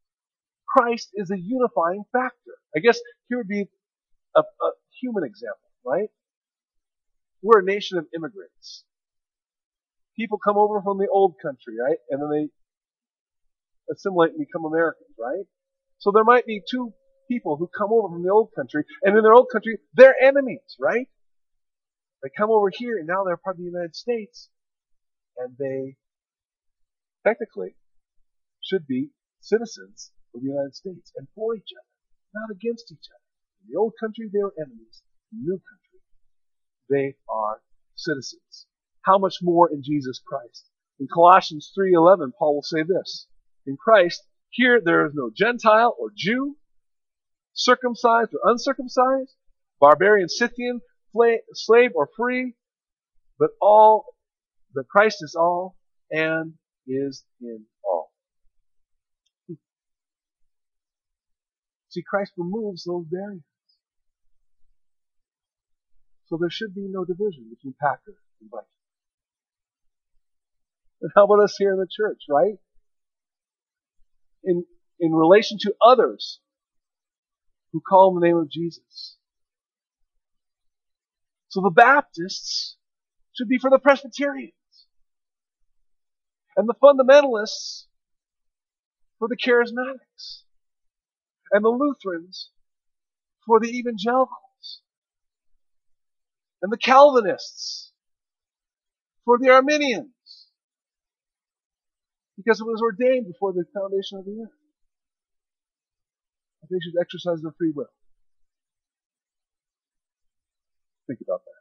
Christ 0.69 1.09
is 1.15 1.33
a 1.33 1.37
unifying 1.39 2.05
factor. 2.13 2.53
I 2.77 2.79
guess 2.79 3.01
here 3.29 3.39
would 3.39 3.49
be 3.49 3.69
a, 4.37 4.41
a 4.41 4.71
human 5.01 5.25
example, 5.25 5.69
right? 5.85 6.11
We're 7.43 7.59
a 7.59 7.65
nation 7.65 7.99
of 7.99 8.07
immigrants. 8.15 8.85
People 10.17 10.39
come 10.39 10.59
over 10.59 10.81
from 10.81 10.99
the 10.99 11.09
old 11.13 11.35
country, 11.43 11.75
right? 11.85 11.99
And 12.09 12.23
then 12.23 12.31
they 12.31 13.93
assimilate 13.93 14.31
and 14.31 14.47
become 14.47 14.65
Americans, 14.65 15.11
right? 15.19 15.47
So 15.99 16.13
there 16.13 16.25
might 16.25 16.47
be 16.47 16.63
two 16.71 16.93
people 17.31 17.57
who 17.57 17.69
come 17.69 17.93
over 17.93 18.09
from 18.09 18.23
the 18.23 18.33
old 18.33 18.51
country, 18.57 18.85
and 19.03 19.17
in 19.17 19.23
their 19.23 19.35
old 19.35 19.49
country, 19.53 19.79
they're 19.95 20.17
enemies, 20.21 20.77
right? 20.81 21.07
They 22.23 22.31
come 22.37 22.51
over 22.51 22.71
here, 22.73 22.99
and 22.99 23.07
now 23.07 23.23
they're 23.25 23.37
part 23.37 23.55
of 23.57 23.61
the 23.61 23.71
United 23.71 23.95
States, 23.95 24.51
and 25.39 25.57
they 25.59 25.97
technically 27.25 27.77
should 28.61 28.87
be 28.87 29.11
citizens 29.41 30.11
of 30.35 30.43
the 30.43 30.49
United 30.49 30.75
States 30.75 31.13
and 31.17 31.29
for 31.35 31.55
each 31.55 31.71
other, 31.73 31.91
not 32.35 32.51
against 32.51 32.93
each 32.93 33.09
other. 33.15 33.25
In 33.63 33.73
the 33.73 33.79
old 33.79 33.95
country, 34.01 34.29
they 34.33 34.43
were 34.43 34.55
enemies. 34.59 35.03
In 35.33 35.39
the 35.39 35.51
new 35.51 35.61
country, 35.71 36.01
they 36.89 37.17
are 37.29 37.63
citizens. 37.95 38.67
How 39.03 39.19
much 39.19 39.37
more 39.41 39.71
in 39.73 39.83
Jesus 39.83 40.21
Christ? 40.27 40.67
In 40.99 41.09
Colossians 41.09 41.73
3:11, 41.79 42.33
Paul 42.39 42.57
will 42.57 42.63
say 42.63 42.83
this: 42.83 43.27
In 43.67 43.77
Christ, 43.77 44.27
here 44.51 44.81
there 44.85 45.07
is 45.07 45.13
no 45.15 45.31
Gentile 45.35 45.97
or 45.99 46.11
Jew, 46.15 46.57
circumcised 47.53 48.31
or 48.35 48.51
uncircumcised, 48.51 49.35
barbarian, 49.81 50.29
Scythian, 50.29 50.81
slave 51.53 51.91
or 51.95 52.09
free, 52.17 52.55
but 53.39 53.51
all, 53.61 54.05
but 54.75 54.89
Christ 54.89 55.19
is 55.23 55.35
all 55.35 55.77
and 56.11 56.55
is 56.87 57.25
in 57.41 57.65
all. 57.85 58.11
See, 61.89 62.03
Christ 62.09 62.33
removes 62.37 62.85
those 62.85 63.07
barriers. 63.11 63.43
So 66.27 66.39
there 66.41 66.51
should 66.51 66.75
be 66.75 66.87
no 66.89 67.05
division 67.05 67.49
between 67.51 67.75
Packer 67.81 68.15
and 68.41 68.49
Viking. 68.51 68.67
And 71.03 71.11
how 71.17 71.25
about 71.25 71.43
us 71.43 71.57
here 71.59 71.73
in 71.73 71.79
the 71.79 71.89
church, 71.91 72.23
right? 72.29 72.55
In, 74.45 74.65
in 75.01 75.13
relation 75.13 75.59
to 75.63 75.75
others 75.85 76.39
who 77.73 77.81
call 77.81 78.15
on 78.15 78.21
the 78.21 78.27
name 78.27 78.37
of 78.37 78.51
Jesus. 78.51 79.17
So 81.49 81.61
the 81.61 81.71
Baptists 81.71 82.77
should 83.33 83.49
be 83.49 83.59
for 83.59 83.71
the 83.71 83.79
Presbyterians. 83.79 84.53
And 86.57 86.69
the 86.69 86.75
fundamentalists 86.75 87.85
for 89.19 89.29
the 89.29 89.37
charismatics. 89.37 90.43
And 91.53 91.65
the 91.65 91.69
Lutherans 91.69 92.51
for 93.47 93.59
the 93.61 93.69
evangelicals. 93.69 94.83
And 96.63 96.71
the 96.71 96.79
Calvinists 96.79 97.93
for 99.25 99.39
the 99.39 99.51
Arminians. 99.51 100.09
Because 102.37 102.61
it 102.61 102.65
was 102.65 102.81
ordained 102.81 103.27
before 103.27 103.53
the 103.53 103.65
foundation 103.75 104.19
of 104.19 104.25
the 104.25 104.43
earth. 104.45 104.60
They 106.71 106.79
should 106.81 107.01
exercise 107.01 107.43
their 107.43 107.53
free 107.59 107.73
will. 107.75 107.91
Think 111.07 111.21
about 111.27 111.43
that. 111.45 111.61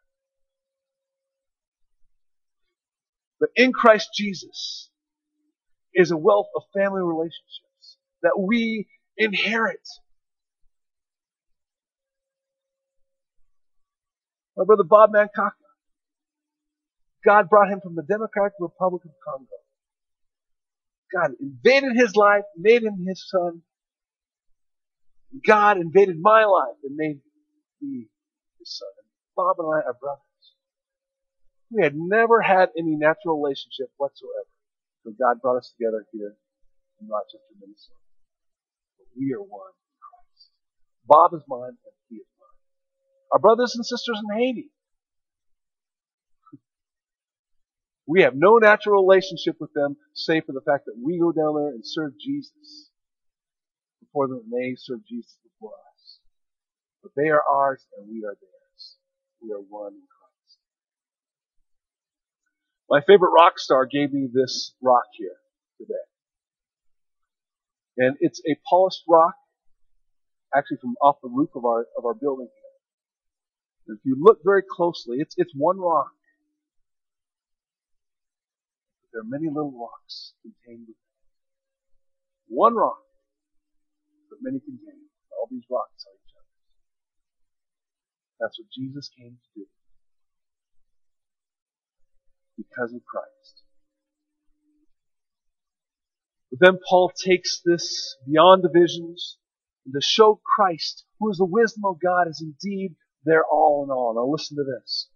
But 3.39 3.49
in 3.55 3.73
Christ 3.73 4.09
Jesus 4.13 4.89
is 5.93 6.11
a 6.11 6.17
wealth 6.17 6.47
of 6.55 6.63
family 6.73 7.01
relationships 7.01 7.97
that 8.21 8.37
we 8.37 8.87
inherit. 9.17 9.87
My 14.55 14.65
brother 14.65 14.83
Bob 14.83 15.11
Mankaka, 15.11 15.51
God 17.25 17.49
brought 17.49 17.69
him 17.71 17.79
from 17.81 17.95
the 17.95 18.03
Democratic 18.03 18.53
Republic 18.59 19.03
of 19.05 19.11
Congo. 19.25 19.47
God 21.13 21.31
invaded 21.39 21.95
his 21.95 22.15
life, 22.15 22.43
made 22.57 22.83
him 22.83 23.05
his 23.07 23.25
son. 23.29 23.63
God 25.45 25.77
invaded 25.77 26.17
my 26.19 26.45
life 26.45 26.77
and 26.83 26.95
made 26.95 27.21
me 27.81 28.07
his 28.57 28.77
son. 28.77 28.89
Bob 29.35 29.55
and 29.59 29.67
I 29.67 29.85
are 29.87 29.93
brothers. 29.93 30.19
We 31.71 31.83
had 31.83 31.93
never 31.95 32.41
had 32.41 32.69
any 32.77 32.95
natural 32.95 33.39
relationship 33.39 33.91
whatsoever. 33.97 34.49
So 35.03 35.11
God 35.11 35.41
brought 35.41 35.57
us 35.57 35.71
together 35.77 36.05
here 36.11 36.35
in 36.99 37.07
Rochester, 37.07 37.53
Minnesota. 37.61 38.01
But 38.97 39.07
we 39.15 39.33
are 39.33 39.41
one 39.41 39.69
in 39.69 39.95
Christ. 40.01 40.49
Bob 41.05 41.33
is 41.35 41.43
mine 41.47 41.77
and 41.77 41.95
he 42.09 42.15
is 42.17 42.27
mine. 42.39 42.59
Our 43.31 43.39
brothers 43.39 43.75
and 43.75 43.85
sisters 43.85 44.19
in 44.19 44.37
Haiti. 44.37 44.71
We 48.07 48.23
have 48.23 48.33
no 48.33 48.57
natural 48.57 49.05
relationship 49.05 49.57
with 49.59 49.71
them 49.73 49.95
save 50.15 50.45
for 50.45 50.53
the 50.53 50.65
fact 50.65 50.85
that 50.85 50.97
we 50.97 51.19
go 51.19 51.31
down 51.31 51.53
there 51.53 51.69
and 51.69 51.85
serve 51.85 52.13
Jesus 52.19 52.88
before 54.09 54.27
them 54.27 54.41
and 54.43 54.51
they 54.51 54.75
serve 54.77 54.99
Jesus 55.07 55.37
before 55.43 55.71
us. 55.71 56.19
But 57.03 57.11
they 57.15 57.29
are 57.29 57.43
ours 57.49 57.85
and 57.97 58.09
we 58.09 58.25
are 58.25 58.35
theirs. 58.35 58.95
We 59.41 59.51
are 59.51 59.61
one 59.61 59.93
in 59.93 60.01
Christ. 60.01 60.57
My 62.89 63.01
favorite 63.05 63.31
rock 63.31 63.59
star 63.59 63.85
gave 63.85 64.11
me 64.11 64.27
this 64.31 64.73
rock 64.81 65.05
here 65.17 65.37
today. 65.77 65.93
And 67.97 68.17
it's 68.19 68.41
a 68.47 68.57
polished 68.69 69.03
rock, 69.07 69.35
actually 70.55 70.77
from 70.81 70.95
off 71.01 71.17
the 71.21 71.29
roof 71.29 71.49
of 71.55 71.65
our, 71.65 71.85
of 71.97 72.05
our 72.05 72.13
building 72.13 72.47
here. 72.47 73.95
If 73.95 73.99
you 74.05 74.15
look 74.19 74.39
very 74.43 74.63
closely, 74.69 75.17
it's, 75.19 75.35
it's 75.37 75.53
one 75.55 75.79
rock. 75.79 76.11
But 79.01 79.09
there 79.13 79.21
are 79.21 79.29
many 79.29 79.47
little 79.47 79.73
rocks 79.77 80.33
contained 80.41 80.87
within. 80.87 80.95
One 82.47 82.75
rock, 82.75 82.97
but 84.39 84.51
many 84.51 84.59
contained. 84.59 85.09
All 85.37 85.47
these 85.51 85.63
rocks 85.69 86.05
are 86.07 86.15
each 86.15 86.33
other. 86.35 86.45
That's 88.39 88.59
what 88.59 88.69
Jesus 88.71 89.09
came 89.17 89.37
to 89.37 89.59
do. 89.59 89.65
Because 92.57 92.93
of 92.93 93.05
Christ. 93.05 93.63
But 96.51 96.59
then 96.59 96.79
Paul 96.87 97.11
takes 97.11 97.61
this 97.63 98.17
beyond 98.25 98.63
divisions 98.63 99.37
and 99.85 99.93
to 99.93 100.01
show 100.01 100.41
Christ, 100.55 101.05
who 101.19 101.31
is 101.31 101.37
the 101.37 101.45
wisdom 101.45 101.83
of 101.85 101.99
God, 102.01 102.27
is 102.27 102.41
indeed 102.41 102.95
their 103.23 103.43
all 103.45 103.83
in 103.83 103.91
all. 103.91 104.13
Now 104.15 104.31
listen 104.31 104.57
to 104.57 104.63
this. 104.63 105.07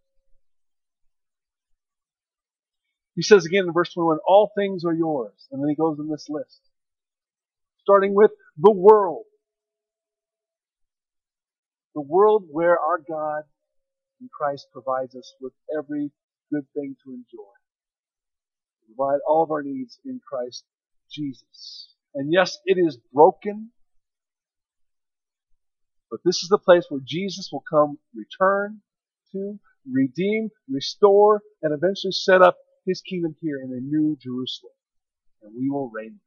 He 3.16 3.22
says 3.22 3.46
again 3.46 3.66
in 3.68 3.74
verse 3.74 3.94
21, 3.94 4.20
all 4.28 4.52
things 4.56 4.86
are 4.86 4.94
yours. 4.94 5.48
And 5.52 5.62
then 5.62 5.70
he 5.70 5.76
goes 5.76 6.00
in 6.00 6.10
this 6.10 6.28
list. 6.30 6.62
Starting 7.82 8.16
with 8.16 8.32
the 8.58 8.72
world. 8.72 9.26
The 11.96 12.02
world 12.02 12.46
where 12.50 12.78
our 12.80 13.00
God 13.08 13.44
in 14.22 14.30
Christ 14.32 14.68
provides 14.72 15.16
us 15.16 15.34
with 15.40 15.54
every 15.78 16.12
good 16.52 16.66
thing 16.74 16.96
to 17.04 17.12
enjoy. 17.12 17.54
Provide 18.88 19.20
all 19.28 19.44
of 19.44 19.52
our 19.52 19.64
needs 19.64 20.00
in 20.06 20.20
Christ 20.28 20.64
Jesus. 21.12 21.96
And 22.16 22.32
yes, 22.32 22.58
it 22.66 22.78
is 22.78 22.98
broken. 23.14 23.72
But 26.10 26.20
this 26.24 26.44
is 26.44 26.50
the 26.50 26.60
place 26.60 26.86
where 26.90 27.02
Jesus 27.04 27.50
will 27.52 27.64
come, 27.68 27.98
return 28.14 28.82
to, 29.32 29.60
redeem, 29.90 30.50
restore, 30.70 31.42
and 31.62 31.74
eventually 31.74 32.12
set 32.12 32.42
up 32.42 32.58
his 32.86 33.02
kingdom 33.02 33.36
here 33.42 33.60
in 33.64 33.72
a 33.72 33.80
new 33.80 34.18
Jerusalem. 34.22 34.74
And 35.42 35.54
we 35.58 35.70
will 35.70 35.90
reign 35.90 36.20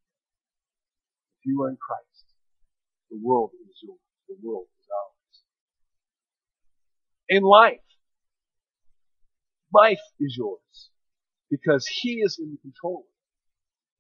if 1.39 1.47
you 1.47 1.63
are 1.63 1.69
in 1.71 1.77
Christ. 1.77 2.16
The 3.11 3.19
world 3.23 3.51
is 3.55 3.77
yours. 3.83 4.01
The 4.29 4.37
world 4.43 4.67
is 4.81 4.87
ours. 4.91 5.43
In 7.29 7.43
life, 7.43 7.81
life 9.73 10.03
is 10.21 10.37
yours 10.37 10.91
because 11.51 11.87
He 11.87 12.21
is 12.21 12.39
in 12.39 12.59
control. 12.63 13.07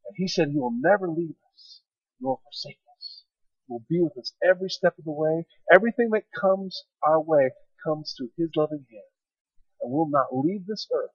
And 0.07 0.15
He 0.17 0.29
said 0.29 0.49
He 0.49 0.59
will 0.59 0.75
never 0.79 1.09
leave 1.09 1.37
us 1.55 1.81
nor 2.21 2.41
forsake 2.43 2.81
us. 2.97 3.25
He 3.67 3.73
will 3.73 3.85
be 3.89 4.01
with 4.01 4.17
us 4.19 4.33
every 4.43 4.71
step 4.71 4.99
of 4.99 5.05
the 5.05 5.13
way. 5.13 5.47
Everything 5.73 6.11
that 6.11 6.25
comes 6.39 6.85
our 7.03 7.21
way 7.21 7.51
comes 7.85 8.15
through 8.17 8.31
His 8.37 8.51
loving 8.57 8.87
hand. 8.91 9.13
And 9.81 9.93
will 9.93 10.09
not 10.09 10.27
leave 10.33 10.67
this 10.67 10.89
earth 10.95 11.11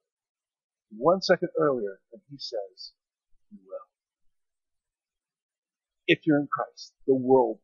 one 0.96 1.22
second 1.22 1.48
earlier 1.58 2.00
than 2.10 2.20
He 2.30 2.38
says 2.38 2.92
He 3.50 3.58
will. 3.64 3.86
If 6.06 6.20
you're 6.26 6.40
in 6.40 6.48
Christ, 6.50 6.92
the 7.06 7.14
world 7.14 7.58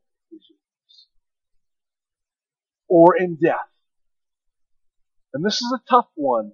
Or 2.87 3.15
in 3.15 3.37
death. 3.41 3.69
And 5.33 5.45
this 5.45 5.61
is 5.61 5.71
a 5.71 5.81
tough 5.89 6.07
one 6.15 6.53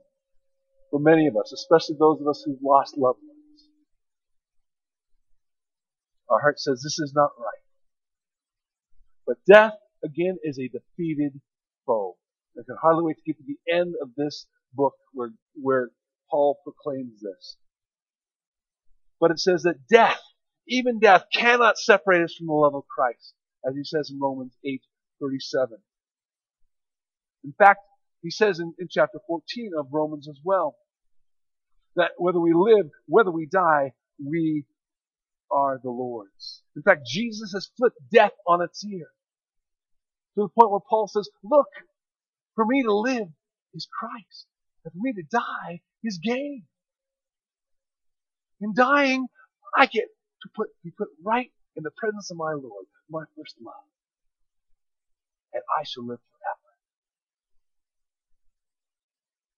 for 0.92 1.00
many 1.00 1.28
of 1.28 1.38
us, 1.38 1.54
especially 1.54 1.96
those 1.98 2.20
of 2.20 2.28
us 2.28 2.44
who've 2.46 2.62
lost 2.62 2.98
loved 2.98 3.20
ones. 3.24 3.68
Our 6.30 6.42
heart 6.42 6.60
says 6.60 6.82
this 6.84 7.00
is 7.00 7.14
not 7.16 7.32
right. 7.38 7.64
But 9.26 9.38
death, 9.48 9.74
again, 10.04 10.38
is 10.44 10.60
a 10.60 10.68
defeated 10.68 11.40
foe. 11.86 12.18
I 12.58 12.64
can 12.66 12.78
hardly 12.82 13.04
wait 13.04 13.18
to 13.18 13.24
get 13.26 13.38
to 13.38 13.44
the 13.46 13.72
end 13.72 13.96
of 14.02 14.10
this 14.16 14.48
book 14.74 14.94
where, 15.14 15.32
where 15.56 15.90
Paul 16.30 16.58
proclaims 16.64 17.22
this. 17.22 17.58
But 19.20 19.32
it 19.32 19.40
says 19.40 19.64
that 19.64 19.88
death, 19.90 20.22
even 20.68 21.00
death, 21.00 21.26
cannot 21.34 21.78
separate 21.78 22.24
us 22.24 22.36
from 22.36 22.48
the 22.48 22.54
love 22.54 22.76
of 22.76 22.84
Christ, 22.88 23.34
as 23.68 23.76
he 23.76 23.84
says 23.84 24.10
in 24.12 24.20
Romans 24.20 24.56
8:37. 24.66 25.82
In 27.44 27.54
fact, 27.58 27.82
he 28.22 28.32
says 28.32 28.60
in, 28.60 28.74
in 28.80 28.88
chapter 28.90 29.20
14 29.28 29.72
of 29.78 29.88
Romans 29.92 30.28
as 30.28 30.40
well, 30.44 30.76
that 31.96 32.12
whether 32.18 32.40
we 32.40 32.54
live, 32.54 32.90
whether 33.06 33.32
we 33.32 33.46
die, 33.46 33.94
we 34.24 34.66
are 35.52 35.80
the 35.82 35.90
Lord's. 35.90 36.64
In 36.76 36.82
fact, 36.82 37.06
Jesus 37.06 37.52
has 37.54 37.70
flipped 37.78 37.98
death 38.12 38.32
on 38.48 38.62
its 38.62 38.84
ear. 38.84 39.08
To 40.36 40.44
the 40.44 40.50
point 40.50 40.72
where 40.72 40.80
Paul 40.90 41.08
says, 41.08 41.30
look, 41.44 41.68
for 42.56 42.66
me 42.66 42.84
to 42.84 42.94
live 42.94 43.28
is 43.74 43.88
Christ. 44.00 44.48
And 44.84 44.92
for 44.92 45.00
me 45.00 45.14
to 45.14 45.24
die 45.24 45.82
is 46.04 46.20
gain. 46.22 46.64
In 48.62 48.74
dying, 48.74 49.28
I 49.78 49.86
get 49.86 50.06
to 50.42 50.50
put, 50.56 50.70
be 50.84 50.92
put 50.98 51.10
right 51.24 51.52
in 51.76 51.84
the 51.84 51.92
presence 51.98 52.32
of 52.32 52.38
my 52.38 52.54
Lord, 52.54 52.86
my 53.10 53.24
first 53.38 53.56
love. 53.64 53.74
And 55.54 55.64
I 55.80 55.84
shall 55.84 56.06
live 56.06 56.20
forever. 56.20 56.72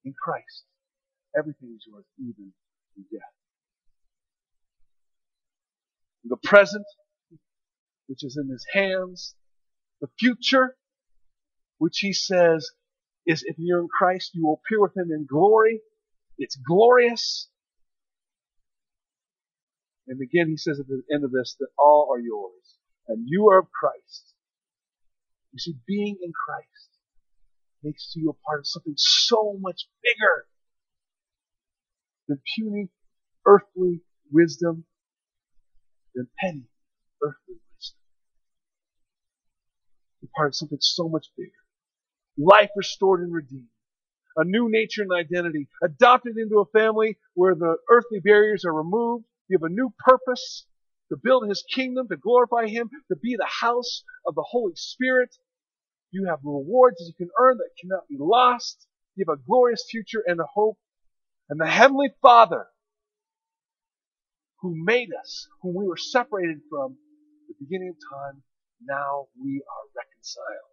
In 0.06 0.14
Christ, 0.14 0.64
everything 1.38 1.76
is 1.76 1.84
yours, 1.88 2.06
even 2.20 2.54
in 2.96 3.04
death. 3.12 3.34
The 6.24 6.38
present, 6.38 6.86
which 8.08 8.24
is 8.24 8.38
in 8.38 8.50
his 8.50 8.66
hands, 8.74 9.36
the 10.02 10.08
future, 10.20 10.76
which 11.78 12.00
he 12.00 12.14
says 12.14 12.70
is 13.26 13.44
if 13.46 13.56
you're 13.58 13.82
in 13.82 13.88
Christ, 13.88 14.32
you 14.34 14.46
will 14.46 14.62
appear 14.64 14.82
with 14.82 14.96
him 14.96 15.10
in 15.12 15.26
glory. 15.26 15.82
It's 16.38 16.56
glorious. 16.56 17.50
And 20.08 20.22
again, 20.22 20.48
he 20.48 20.58
says 20.58 20.80
at 20.80 20.88
the 20.88 21.02
end 21.12 21.26
of 21.26 21.32
this 21.32 21.56
that 21.60 21.68
all 21.78 22.10
are 22.14 22.20
yours 22.20 22.67
and 23.08 23.26
you 23.28 23.50
are 23.50 23.60
of 23.60 23.68
Christ. 23.72 24.34
You 25.54 25.60
see, 25.60 25.76
being 25.88 26.18
in 26.22 26.32
Christ 26.34 26.90
makes 27.84 28.14
you 28.16 28.30
a 28.30 28.34
part 28.46 28.60
of 28.60 28.68
something 28.68 28.94
so 28.98 29.56
much 29.60 29.88
bigger 30.04 30.46
than 32.28 32.40
puny 32.56 32.90
earthly 33.46 34.02
wisdom, 34.32 34.84
than 36.14 36.28
petty 36.40 36.68
earthly 37.24 37.56
wisdom. 37.76 38.00
You're 40.22 40.30
part 40.36 40.50
of 40.50 40.56
something 40.56 40.80
so 40.82 41.08
much 41.08 41.28
bigger. 41.38 41.52
Life 42.38 42.70
restored 42.76 43.22
and 43.22 43.34
redeemed. 43.34 43.70
A 44.36 44.44
new 44.44 44.70
nature 44.70 45.02
and 45.02 45.12
identity. 45.12 45.68
Adopted 45.82 46.38
into 46.38 46.60
a 46.60 46.66
family 46.66 47.18
where 47.34 47.56
the 47.56 47.78
earthly 47.90 48.20
barriers 48.20 48.66
are 48.66 48.74
removed. 48.74 49.26
You 49.48 49.58
have 49.58 49.72
a 49.72 49.74
new 49.74 49.92
purpose 49.98 50.66
to 51.10 51.18
build 51.22 51.48
His 51.48 51.64
kingdom, 51.74 52.08
to 52.10 52.18
glorify 52.18 52.68
Him, 52.68 52.90
to 53.10 53.16
be 53.16 53.36
the 53.38 53.48
house 53.48 54.04
of 54.26 54.36
the 54.36 54.46
Holy 54.48 54.74
Spirit. 54.76 55.36
You 56.12 56.26
have 56.26 56.40
rewards 56.44 56.98
that 56.98 57.08
you 57.08 57.14
can 57.26 57.30
earn 57.40 57.58
that 57.58 57.70
cannot 57.80 58.08
be 58.08 58.18
lost. 58.20 58.88
You 59.16 59.26
have 59.28 59.40
a 59.40 59.42
glorious 59.48 59.86
future 59.90 60.24
and 60.26 60.40
a 60.40 60.46
hope. 60.46 60.78
And 61.50 61.60
the 61.60 61.68
Heavenly 61.68 62.10
Father, 62.22 62.68
who 64.62 64.74
made 64.76 65.10
us, 65.14 65.48
whom 65.62 65.76
we 65.76 65.88
were 65.88 65.98
separated 65.98 66.60
from 66.70 66.98
the 67.48 67.56
beginning 67.60 67.90
of 67.90 67.96
time, 67.96 68.44
now 68.82 69.28
we 69.42 69.62
are 69.62 69.86
reconciled. 69.96 70.72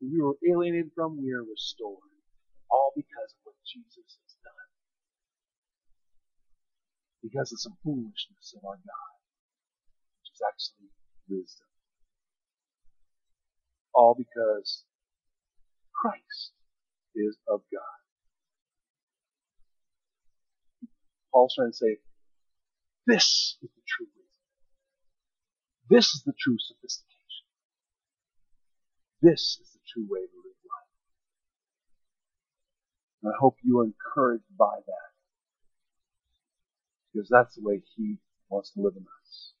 Who 0.00 0.10
we 0.12 0.22
were 0.22 0.36
alienated 0.48 0.92
from, 0.94 1.22
we 1.22 1.32
are 1.32 1.42
restored. 1.42 1.98
All 2.70 2.92
because 2.96 3.34
of 3.34 3.44
what 3.44 3.54
Jesus 3.66 3.94
has 3.96 4.36
done. 4.42 4.64
Because 7.24 7.50
of 7.52 7.60
some 7.60 7.78
foolishness 7.82 8.52
of 8.54 8.64
our 8.68 8.76
God, 8.76 9.16
which 10.20 10.28
is 10.28 10.42
actually 10.44 10.92
wisdom. 11.26 11.66
All 13.94 14.14
because 14.14 14.84
Christ 15.90 16.52
is 17.16 17.38
of 17.48 17.62
God. 17.72 17.96
Paul's 21.32 21.54
trying 21.56 21.70
to 21.70 21.76
say, 21.76 21.96
this 23.06 23.56
is 23.62 23.70
the 23.72 23.82
true 23.88 24.06
wisdom. 24.06 24.44
This 25.88 26.12
is 26.12 26.22
the 26.26 26.34
true 26.38 26.58
sophistication. 26.58 27.48
This 29.22 29.58
is 29.62 29.72
the 29.72 29.80
true 29.88 30.06
way 30.10 30.20
to 30.20 30.36
live 30.44 30.60
life. 30.68 30.92
And 33.22 33.32
I 33.32 33.36
hope 33.40 33.56
you 33.64 33.80
are 33.80 33.84
encouraged 33.84 34.44
by 34.58 34.76
that. 34.86 35.13
Because 37.14 37.30
that's 37.30 37.54
the 37.54 37.62
way 37.62 37.80
He 37.96 38.18
wants 38.50 38.72
to 38.72 38.82
live 38.82 38.94
in 38.96 39.04
us. 39.04 39.54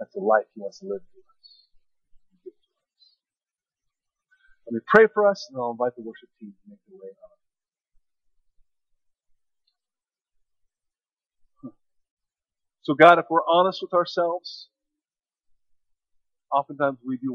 That's 0.00 0.14
the 0.14 0.22
life 0.22 0.46
He 0.54 0.62
wants 0.62 0.80
to 0.80 0.86
live 0.86 1.02
through 1.12 1.22
us. 1.22 1.68
Let 4.66 4.74
me 4.74 4.80
pray 4.88 5.06
for 5.12 5.28
us, 5.28 5.46
and 5.50 5.60
I'll 5.60 5.72
invite 5.72 5.94
the 5.96 6.02
worship 6.02 6.30
team 6.40 6.52
to 6.52 6.70
make 6.70 6.80
their 6.88 6.96
way 6.96 7.12
on. 7.12 7.30
So 12.82 12.94
God, 12.94 13.18
if 13.18 13.26
we're 13.30 13.46
honest 13.48 13.80
with 13.82 13.94
ourselves, 13.94 14.68
oftentimes 16.52 16.98
we 17.06 17.16
do 17.16 17.32